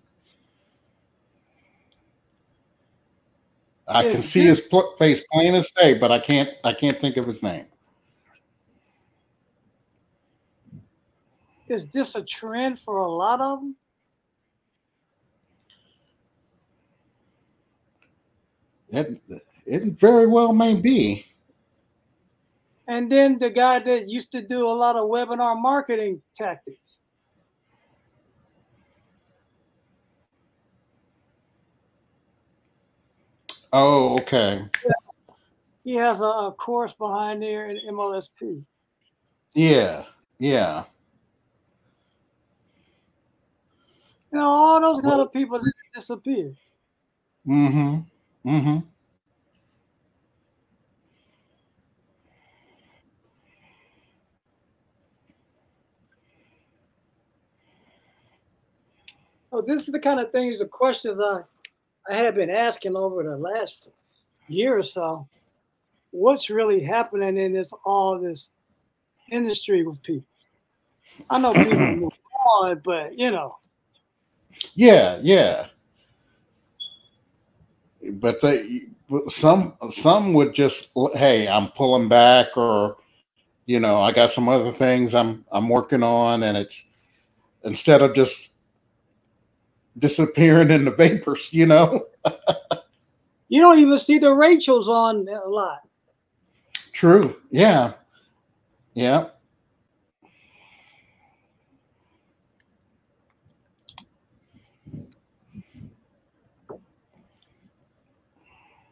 I 3.86 4.02
can 4.02 4.16
see 4.16 4.42
his 4.42 4.60
pl- 4.60 4.94
face 4.98 5.24
plain 5.32 5.54
as 5.54 5.70
day, 5.70 5.94
but 5.94 6.10
I 6.10 6.18
can't. 6.18 6.50
I 6.64 6.74
can't 6.74 6.98
think 6.98 7.16
of 7.16 7.26
his 7.26 7.42
name. 7.42 7.66
Is 11.68 11.88
this 11.88 12.14
a 12.14 12.22
trend 12.22 12.78
for 12.78 12.98
a 12.98 13.08
lot 13.08 13.40
of 13.40 13.60
them? 13.60 13.76
It, 18.90 19.20
it 19.66 19.82
very 20.00 20.26
well 20.26 20.52
may 20.52 20.74
be. 20.74 21.26
And 22.86 23.12
then 23.12 23.36
the 23.36 23.50
guy 23.50 23.80
that 23.80 24.08
used 24.08 24.32
to 24.32 24.40
do 24.40 24.66
a 24.66 24.72
lot 24.72 24.96
of 24.96 25.10
webinar 25.10 25.60
marketing 25.60 26.22
tactics. 26.34 26.96
Oh, 33.70 34.14
okay. 34.14 34.64
He 35.84 35.94
has 35.96 36.22
a, 36.22 36.24
a 36.24 36.54
course 36.56 36.94
behind 36.94 37.42
there 37.42 37.68
in 37.68 37.78
MLSP. 37.90 38.64
Yeah, 39.54 40.04
yeah. 40.38 40.84
You 44.32 44.38
know, 44.38 44.46
all 44.46 44.80
those 44.80 45.02
kind 45.02 45.20
of 45.20 45.32
people 45.32 45.58
that 45.58 45.72
disappear. 45.94 46.52
Mm-hmm. 47.46 48.48
Mm-hmm. 48.48 48.78
So 59.50 59.62
this 59.62 59.86
is 59.86 59.92
the 59.92 59.98
kind 59.98 60.20
of 60.20 60.30
things, 60.30 60.58
the 60.58 60.66
questions 60.66 61.18
I, 61.18 61.40
I 62.08 62.14
have 62.14 62.34
been 62.34 62.50
asking 62.50 62.96
over 62.96 63.22
the 63.22 63.36
last 63.36 63.88
year 64.46 64.78
or 64.78 64.82
so. 64.82 65.26
what's 66.10 66.50
really 66.50 66.80
happening 66.80 67.38
in 67.38 67.52
this 67.52 67.72
all 67.84 68.18
this 68.20 68.50
industry 69.30 69.84
with 69.84 70.02
people. 70.02 70.26
I 71.30 71.38
know 71.38 71.52
people 71.54 71.78
move 71.78 72.12
on, 72.62 72.80
but 72.84 73.18
you 73.18 73.30
know. 73.30 73.56
Yeah, 74.74 75.18
yeah. 75.22 75.66
But 78.12 78.40
they 78.40 78.82
some 79.28 79.74
some 79.90 80.32
would 80.34 80.54
just 80.54 80.90
hey, 81.14 81.48
I'm 81.48 81.68
pulling 81.68 82.08
back 82.08 82.56
or 82.56 82.96
you 83.66 83.80
know, 83.80 84.00
I 84.00 84.12
got 84.12 84.30
some 84.30 84.48
other 84.48 84.72
things 84.72 85.14
I'm 85.14 85.44
I'm 85.52 85.68
working 85.68 86.02
on 86.02 86.42
and 86.42 86.56
it's 86.56 86.88
instead 87.64 88.02
of 88.02 88.14
just 88.14 88.50
disappearing 89.98 90.70
in 90.70 90.84
the 90.84 90.90
vapors, 90.90 91.48
you 91.52 91.66
know. 91.66 92.06
you 93.48 93.60
don't 93.60 93.78
even 93.78 93.98
see 93.98 94.18
the 94.18 94.32
Rachels 94.32 94.88
on 94.88 95.26
a 95.28 95.48
lot. 95.48 95.80
True. 96.92 97.36
Yeah. 97.50 97.92
Yeah. 98.94 99.28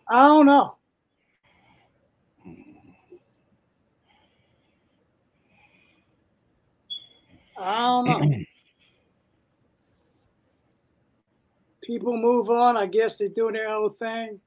I 0.08 0.26
don't 0.26 0.46
know. 0.46 0.76
I 7.58 7.78
don't 7.86 8.06
know. 8.06 8.38
People 11.82 12.16
move 12.16 12.50
on. 12.50 12.76
I 12.76 12.86
guess 12.86 13.18
they're 13.18 13.28
doing 13.28 13.54
their 13.54 13.68
own 13.68 13.92
thing. 13.94 14.40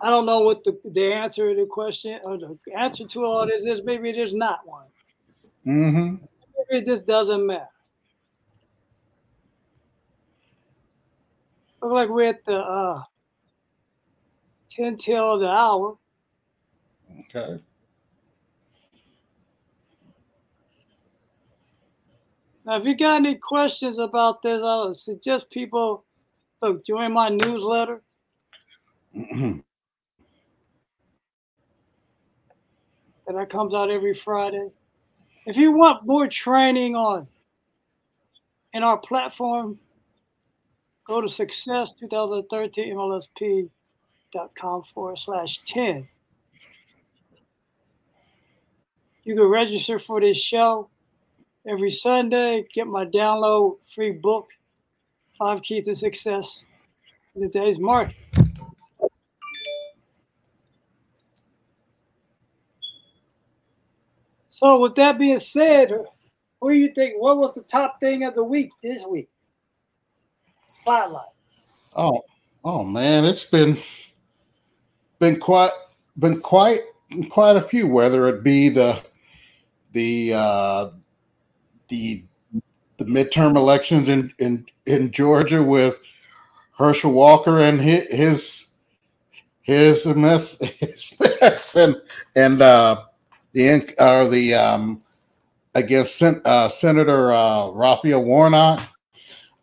I 0.00 0.10
don't 0.10 0.26
know 0.26 0.40
what 0.40 0.62
the, 0.62 0.78
the 0.84 1.12
answer 1.12 1.52
to 1.52 1.60
the 1.60 1.66
question 1.66 2.20
or 2.22 2.38
the 2.38 2.56
answer 2.76 3.04
to 3.04 3.24
all 3.24 3.46
this 3.46 3.64
is. 3.64 3.80
Maybe 3.84 4.12
there's 4.12 4.34
not 4.34 4.60
one. 4.64 4.86
Mm-hmm. 5.66 6.24
It 6.68 6.84
just 6.84 7.06
doesn't 7.06 7.46
matter. 7.46 7.68
Look 11.82 11.92
like 11.92 12.08
we're 12.08 12.24
at 12.24 12.44
the 12.44 12.58
uh, 12.58 13.02
10 14.70 14.96
till 14.96 15.38
the 15.38 15.48
hour. 15.48 15.96
Okay. 17.20 17.62
Now, 22.66 22.76
if 22.76 22.84
you 22.84 22.94
got 22.96 23.16
any 23.16 23.36
questions 23.36 23.98
about 23.98 24.42
this, 24.42 24.62
I 24.62 24.84
would 24.84 24.96
suggest 24.96 25.48
people 25.50 26.04
look 26.60 26.84
join 26.84 27.14
my 27.14 27.30
newsletter. 27.30 28.02
that 29.14 29.62
comes 33.48 33.72
out 33.72 33.90
every 33.90 34.12
Friday. 34.12 34.68
If 35.48 35.56
you 35.56 35.72
want 35.72 36.04
more 36.04 36.28
training 36.28 36.94
on 36.94 37.26
in 38.74 38.82
our 38.82 38.98
platform, 38.98 39.78
go 41.06 41.22
to 41.22 41.28
success 41.30 41.94
2013 41.94 42.94
MLSP.com 42.94 44.82
forward 44.82 45.18
slash 45.18 45.60
10. 45.64 46.06
You 49.24 49.36
can 49.36 49.46
register 49.46 49.98
for 49.98 50.20
this 50.20 50.36
show 50.36 50.90
every 51.66 51.92
Sunday, 51.92 52.66
get 52.74 52.86
my 52.86 53.06
download 53.06 53.78
free 53.94 54.12
book, 54.12 54.48
Five 55.38 55.62
Keys 55.62 55.86
to 55.86 55.96
Success 55.96 56.62
in 57.34 57.40
today's 57.40 57.78
market. 57.78 58.16
So, 64.58 64.80
with 64.80 64.96
that 64.96 65.20
being 65.20 65.38
said, 65.38 65.92
who 66.60 66.72
do 66.72 66.76
you 66.76 66.88
think? 66.88 67.14
What 67.22 67.38
was 67.38 67.54
the 67.54 67.62
top 67.62 68.00
thing 68.00 68.24
of 68.24 68.34
the 68.34 68.42
week 68.42 68.70
this 68.82 69.04
week? 69.04 69.28
Spotlight. 70.64 71.28
Oh, 71.94 72.22
oh 72.64 72.82
man, 72.82 73.24
it's 73.24 73.44
been 73.44 73.78
been 75.20 75.38
quite 75.38 75.70
been 76.18 76.40
quite 76.40 76.80
quite 77.30 77.54
a 77.54 77.60
few. 77.60 77.86
Whether 77.86 78.26
it 78.26 78.42
be 78.42 78.68
the 78.68 79.00
the 79.92 80.34
uh, 80.34 80.90
the 81.86 82.24
the 82.96 83.04
midterm 83.04 83.56
elections 83.56 84.08
in 84.08 84.32
in 84.40 84.66
in 84.86 85.12
Georgia 85.12 85.62
with 85.62 86.00
Herschel 86.76 87.12
Walker 87.12 87.60
and 87.60 87.80
his 87.80 88.08
his 88.10 88.70
his 89.62 90.04
mess, 90.04 90.58
his 90.80 91.14
mess 91.20 91.76
and 91.76 92.02
and 92.34 92.60
uh, 92.60 93.04
the 93.52 93.94
uh, 93.98 94.28
the 94.28 94.54
um, 94.54 95.02
I 95.74 95.82
guess 95.82 96.12
Sen- 96.14 96.42
uh, 96.44 96.68
Senator 96.68 97.32
uh, 97.32 97.68
Raphael 97.68 98.24
Warnock, 98.24 98.80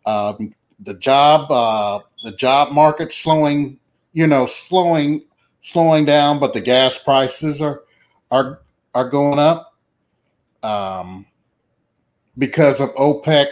um, 0.06 0.54
the 0.80 0.94
job 0.94 1.50
uh, 1.50 2.00
the 2.22 2.32
job 2.32 2.72
market 2.72 3.12
slowing, 3.12 3.78
you 4.12 4.26
know, 4.26 4.46
slowing 4.46 5.24
slowing 5.62 6.04
down, 6.04 6.38
but 6.38 6.52
the 6.52 6.60
gas 6.60 6.98
prices 6.98 7.60
are 7.60 7.82
are 8.30 8.60
are 8.94 9.10
going 9.10 9.38
up 9.38 9.74
um, 10.62 11.26
because 12.38 12.80
of 12.80 12.94
OPEC 12.94 13.46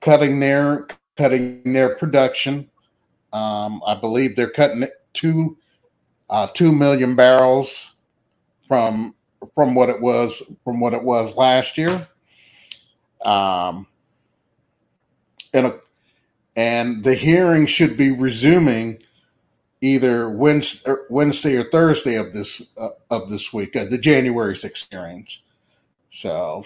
cutting 0.00 0.40
their 0.40 0.86
cutting 1.16 1.72
their 1.72 1.96
production. 1.96 2.70
Um, 3.32 3.82
I 3.86 3.94
believe 3.94 4.36
they're 4.36 4.50
cutting 4.50 4.86
two 5.12 5.58
uh, 6.30 6.46
two 6.54 6.72
million 6.72 7.16
barrels 7.16 7.96
from 8.68 9.15
from 9.54 9.74
what 9.74 9.88
it 9.88 10.00
was 10.00 10.42
from 10.64 10.80
what 10.80 10.94
it 10.94 11.02
was 11.02 11.36
last 11.36 11.78
year. 11.78 12.06
Um, 13.24 13.86
and 15.52 15.66
a, 15.66 15.80
and 16.54 17.04
the 17.04 17.14
hearing 17.14 17.66
should 17.66 17.96
be 17.96 18.12
resuming 18.12 19.02
either 19.80 20.30
Wednesday, 20.30 20.90
or 20.90 21.06
Wednesday 21.10 21.56
or 21.56 21.64
Thursday 21.64 22.16
of 22.16 22.32
this 22.32 22.70
uh, 22.80 22.88
of 23.10 23.30
this 23.30 23.52
week, 23.52 23.76
uh, 23.76 23.84
the 23.84 23.98
January 23.98 24.54
6th 24.54 24.90
hearings. 24.90 25.42
So, 26.10 26.64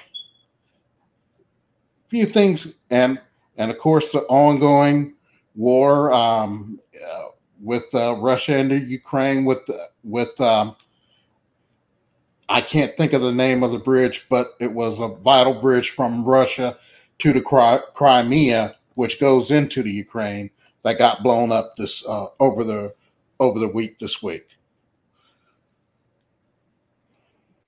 a 2.07 2.09
few 2.09 2.27
things, 2.27 2.77
and 2.91 3.21
and 3.57 3.71
of 3.71 3.79
course 3.79 4.13
the 4.13 4.21
ongoing 4.23 5.15
war 5.55 6.13
um, 6.13 6.81
uh, 6.95 7.25
with 7.61 7.93
uh, 7.95 8.15
Russia 8.17 8.57
and 8.57 8.71
the 8.71 8.79
Ukraine, 8.79 9.45
with 9.45 9.69
with 10.05 10.41
um, 10.41 10.77
I 12.51 12.61
can't 12.61 12.97
think 12.97 13.13
of 13.13 13.23
the 13.23 13.33
name 13.33 13.63
of 13.63 13.71
the 13.71 13.79
bridge, 13.79 14.27
but 14.29 14.55
it 14.59 14.73
was 14.73 14.99
a 14.99 15.07
vital 15.07 15.55
bridge 15.55 15.91
from 15.91 16.25
Russia 16.25 16.77
to 17.21 17.33
the 17.33 17.41
Crimea, 17.95 18.75
which 18.97 19.21
goes 19.21 19.53
into 19.53 19.85
the 19.85 19.91
Ukraine, 19.93 20.51
that 20.83 20.99
got 20.99 21.23
blown 21.23 21.53
up 21.53 21.77
this 21.77 22.07
uh, 22.09 22.27
over 22.41 22.65
the 22.65 22.93
over 23.39 23.61
the 23.61 23.69
week 23.69 24.01
this 24.01 24.21
week. 24.21 24.49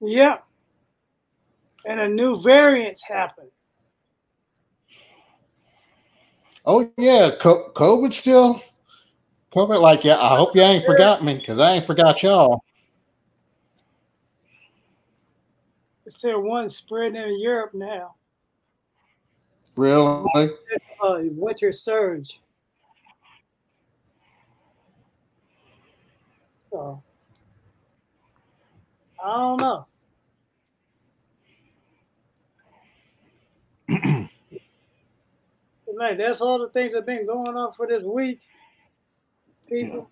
Yeah, 0.00 0.38
and 1.86 2.00
a 2.00 2.08
new 2.08 2.42
variants 2.42 3.02
happened. 3.04 3.50
Oh 6.66 6.90
yeah, 6.98 7.30
COVID 7.40 8.12
still. 8.12 8.60
COVID, 9.54 9.80
like 9.80 10.02
yeah. 10.02 10.18
I 10.18 10.36
hope 10.36 10.56
you 10.56 10.62
ain't 10.62 10.84
forgot 10.84 11.22
me 11.22 11.34
because 11.34 11.60
I 11.60 11.74
ain't 11.74 11.86
forgot 11.86 12.20
y'all. 12.24 12.64
There 16.20 16.38
one 16.38 16.68
spreading 16.68 17.20
in 17.20 17.40
Europe 17.40 17.74
now. 17.74 18.14
Really? 19.76 20.50
Uh, 21.02 21.20
winter 21.30 21.72
surge. 21.72 22.40
So 26.70 27.02
I 29.22 29.36
don't 29.36 29.60
know. 29.60 29.86
so, 35.86 35.92
man, 35.94 36.18
that's 36.18 36.40
all 36.40 36.58
the 36.58 36.68
things 36.68 36.92
that 36.92 36.98
have 36.98 37.06
been 37.06 37.26
going 37.26 37.56
on 37.56 37.72
for 37.72 37.86
this 37.86 38.04
week. 38.04 38.40
People. 39.68 40.11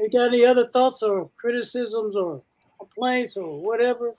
You 0.00 0.10
got 0.10 0.28
any 0.28 0.44
other 0.44 0.68
thoughts 0.68 1.02
or 1.02 1.30
criticisms 1.36 2.16
or 2.16 2.42
complaints 2.78 3.36
or 3.36 3.60
whatever? 3.60 4.14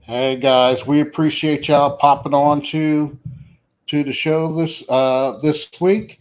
Hey 0.00 0.36
guys, 0.36 0.86
we 0.86 1.00
appreciate 1.00 1.68
y'all 1.68 1.96
popping 1.96 2.34
on 2.34 2.62
to 2.62 3.16
to 3.88 4.04
the 4.04 4.12
show 4.12 4.54
this 4.54 4.88
uh 4.88 5.38
this 5.42 5.68
week. 5.80 6.20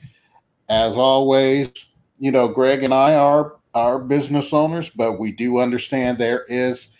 As 0.69 0.97
always, 0.97 1.69
you 2.19 2.31
know, 2.31 2.47
Greg 2.47 2.83
and 2.83 2.93
I 2.93 3.15
are 3.15 3.55
are 3.73 3.99
business 3.99 4.53
owners, 4.53 4.89
but 4.89 5.19
we 5.19 5.31
do 5.31 5.59
understand 5.59 6.17
there 6.17 6.45
is 6.49 6.93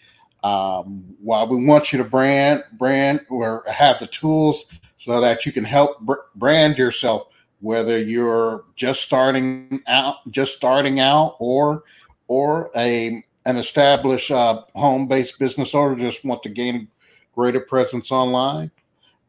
Um, 0.44 1.04
while 1.20 1.48
we 1.48 1.66
want 1.66 1.92
you 1.92 1.98
to 1.98 2.04
brand, 2.10 2.64
brand, 2.74 3.26
or 3.30 3.64
have 3.68 4.00
the 4.00 4.08
tools 4.08 4.68
so 4.98 5.20
that 5.20 5.46
you 5.46 5.52
can 5.52 5.64
help 5.66 6.00
br- 6.02 6.28
brand 6.36 6.78
yourself, 6.78 7.28
whether 7.62 7.98
you're 7.98 8.66
just 8.76 9.02
starting 9.02 9.82
out, 9.88 10.18
just 10.32 10.56
starting 10.56 11.00
out, 11.00 11.36
or 11.40 11.84
or 12.28 12.72
a 12.76 13.24
an 13.46 13.58
established 13.58 14.30
uh, 14.32 14.62
home-based 14.76 15.40
business 15.40 15.74
owner 15.74 15.96
just 15.96 16.26
want 16.26 16.44
to 16.44 16.50
gain 16.50 16.88
greater 17.34 17.62
presence 17.62 18.12
online. 18.12 18.70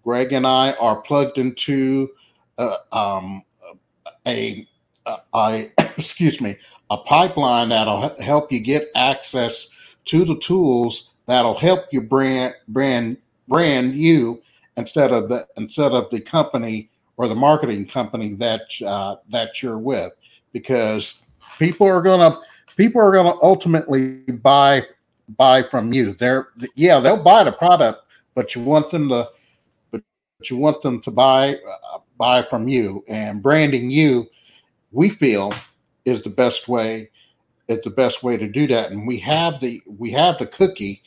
Greg 0.02 0.32
and 0.32 0.46
I 0.46 0.72
are 0.72 1.02
plugged 1.02 1.38
into 1.38 2.10
uh, 2.56 2.76
um, 2.90 3.42
a, 4.26 4.66
a, 5.34 5.70
excuse 5.96 6.40
me 6.40 6.56
a 6.90 6.96
pipeline 6.96 7.68
that'll 7.68 8.14
help 8.20 8.50
you 8.50 8.60
get 8.60 8.88
access 8.94 9.68
to 10.06 10.24
the 10.24 10.38
tools 10.38 11.10
that'll 11.26 11.54
help 11.54 11.84
you 11.92 12.00
brand 12.00 12.54
brand 12.68 13.16
brand 13.46 13.94
you 13.98 14.42
instead 14.76 15.12
of 15.12 15.28
the 15.28 15.46
instead 15.56 15.92
of 15.92 16.08
the 16.10 16.20
company 16.20 16.90
or 17.18 17.28
the 17.28 17.34
marketing 17.34 17.86
company 17.86 18.34
that 18.34 18.62
uh, 18.86 19.16
that 19.30 19.62
you're 19.62 19.78
with 19.78 20.12
because 20.52 21.22
people 21.58 21.86
are 21.86 22.00
gonna 22.00 22.40
people 22.76 23.02
are 23.02 23.12
gonna 23.12 23.36
ultimately 23.42 24.20
buy 24.22 24.82
buy 25.36 25.62
from 25.62 25.92
you. 25.92 26.12
They're 26.12 26.48
yeah 26.74 27.00
they'll 27.00 27.22
buy 27.22 27.44
the 27.44 27.52
product 27.52 28.04
but 28.34 28.54
you 28.54 28.62
want 28.62 28.88
them 28.88 29.08
to 29.08 29.28
but 29.90 30.00
you 30.44 30.56
want 30.56 30.80
them 30.80 31.02
to 31.02 31.10
buy 31.10 31.54
uh, 31.54 31.98
buy 32.16 32.42
from 32.44 32.68
you. 32.68 33.04
And 33.08 33.42
branding 33.42 33.90
you 33.90 34.28
we 34.92 35.10
feel 35.10 35.52
is 36.04 36.22
the 36.22 36.30
best 36.30 36.68
way 36.68 37.10
is 37.66 37.80
the 37.82 37.90
best 37.90 38.22
way 38.22 38.36
to 38.36 38.48
do 38.48 38.68
that. 38.68 38.92
And 38.92 39.06
we 39.06 39.18
have 39.18 39.60
the 39.60 39.82
we 39.86 40.12
have 40.12 40.38
the 40.38 40.46
cookie 40.46 41.02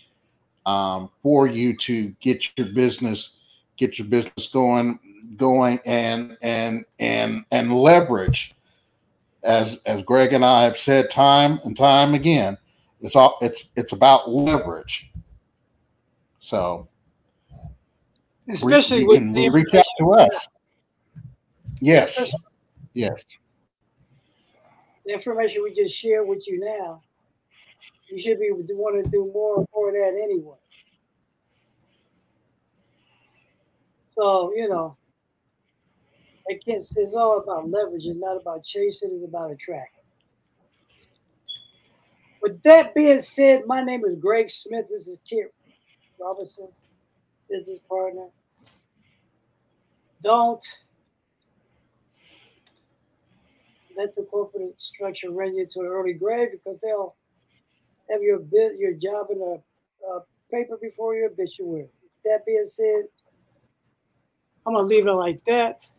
um, 0.65 1.09
for 1.23 1.47
you 1.47 1.75
to 1.77 2.09
get 2.19 2.45
your 2.57 2.67
business 2.67 3.37
get 3.77 3.97
your 3.97 4.07
business 4.07 4.47
going 4.47 4.99
going 5.37 5.79
and 5.85 6.37
and 6.41 6.85
and 6.99 7.45
and 7.51 7.73
leverage 7.73 8.53
as 9.43 9.79
as 9.85 10.03
greg 10.03 10.33
and 10.33 10.45
i 10.45 10.63
have 10.63 10.77
said 10.77 11.09
time 11.09 11.59
and 11.63 11.75
time 11.75 12.13
again 12.13 12.57
it's 13.01 13.15
all 13.15 13.37
it's 13.41 13.71
it's 13.75 13.93
about 13.93 14.29
leverage. 14.29 15.11
So 16.39 16.87
especially 18.49 19.01
you 19.01 19.07
with 19.07 19.33
the 19.33 19.49
reach 19.49 19.73
out 19.73 19.85
to 19.99 20.13
us. 20.13 20.47
Yes. 21.79 22.09
Especially- 22.09 22.39
yes. 22.93 23.23
the 25.05 25.13
information 25.13 25.63
we 25.63 25.73
just 25.73 25.95
shared 25.95 26.27
with 26.27 26.47
you 26.47 26.59
now, 26.59 27.01
you 28.09 28.19
should 28.19 28.39
be 28.39 28.49
want 28.51 29.03
to 29.03 29.09
do 29.09 29.31
more 29.33 29.59
and 29.59 29.67
more 29.73 29.89
of 29.89 29.95
that 29.95 30.19
anyway. 30.21 30.57
So, 34.15 34.53
you 34.55 34.69
know, 34.69 34.95
Can't 36.49 36.83
it's 36.95 37.15
all 37.15 37.39
about 37.39 37.69
leverage. 37.69 38.05
It's 38.05 38.19
not 38.19 38.37
about 38.39 38.63
chasing, 38.63 39.11
it's 39.13 39.25
about 39.27 39.51
attracting. 39.51 40.03
With 42.41 42.61
that 42.63 42.95
being 42.95 43.19
said, 43.19 43.63
my 43.67 43.81
name 43.83 44.03
is 44.05 44.15
Greg 44.15 44.49
Smith. 44.49 44.87
This 44.89 45.07
is 45.07 45.19
Kit 45.27 45.53
Robinson, 46.19 46.67
business 47.49 47.79
partner. 47.87 48.27
Don't 50.21 50.63
let 53.95 54.15
the 54.15 54.23
corporate 54.23 54.79
structure 54.79 55.31
run 55.31 55.55
you 55.55 55.65
to 55.67 55.79
an 55.81 55.85
early 55.87 56.13
grave 56.13 56.49
because 56.51 56.81
they'll 56.81 57.15
have 58.09 58.21
your 58.21 58.39
bit 58.39 58.77
your 58.77 58.93
job 58.93 59.27
in 59.31 59.41
a, 59.41 60.11
a 60.11 60.21
paper 60.51 60.77
before 60.81 61.15
your 61.15 61.29
obituary. 61.29 61.87
That 62.25 62.45
being 62.45 62.65
said, 62.65 63.03
I'm 64.65 64.73
gonna 64.73 64.87
leave 64.87 65.07
it 65.07 65.11
like 65.11 65.43
that. 65.45 65.89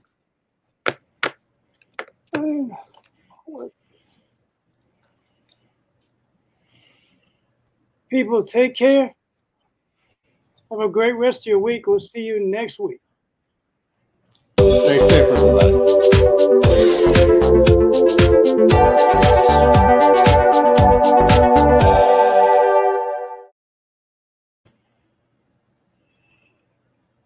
People, 8.13 8.45
take 8.45 8.75
care. 8.75 9.15
Have 10.71 10.81
a 10.81 10.89
great 10.89 11.13
rest 11.13 11.43
of 11.43 11.47
your 11.47 11.59
week. 11.59 11.87
We'll 11.87 11.99
see 11.99 12.23
you 12.23 12.41
next 12.47 12.79
week. 12.79 13.01
Stay 14.59 14.99
safe, 14.99 15.29
everybody. 15.31 15.73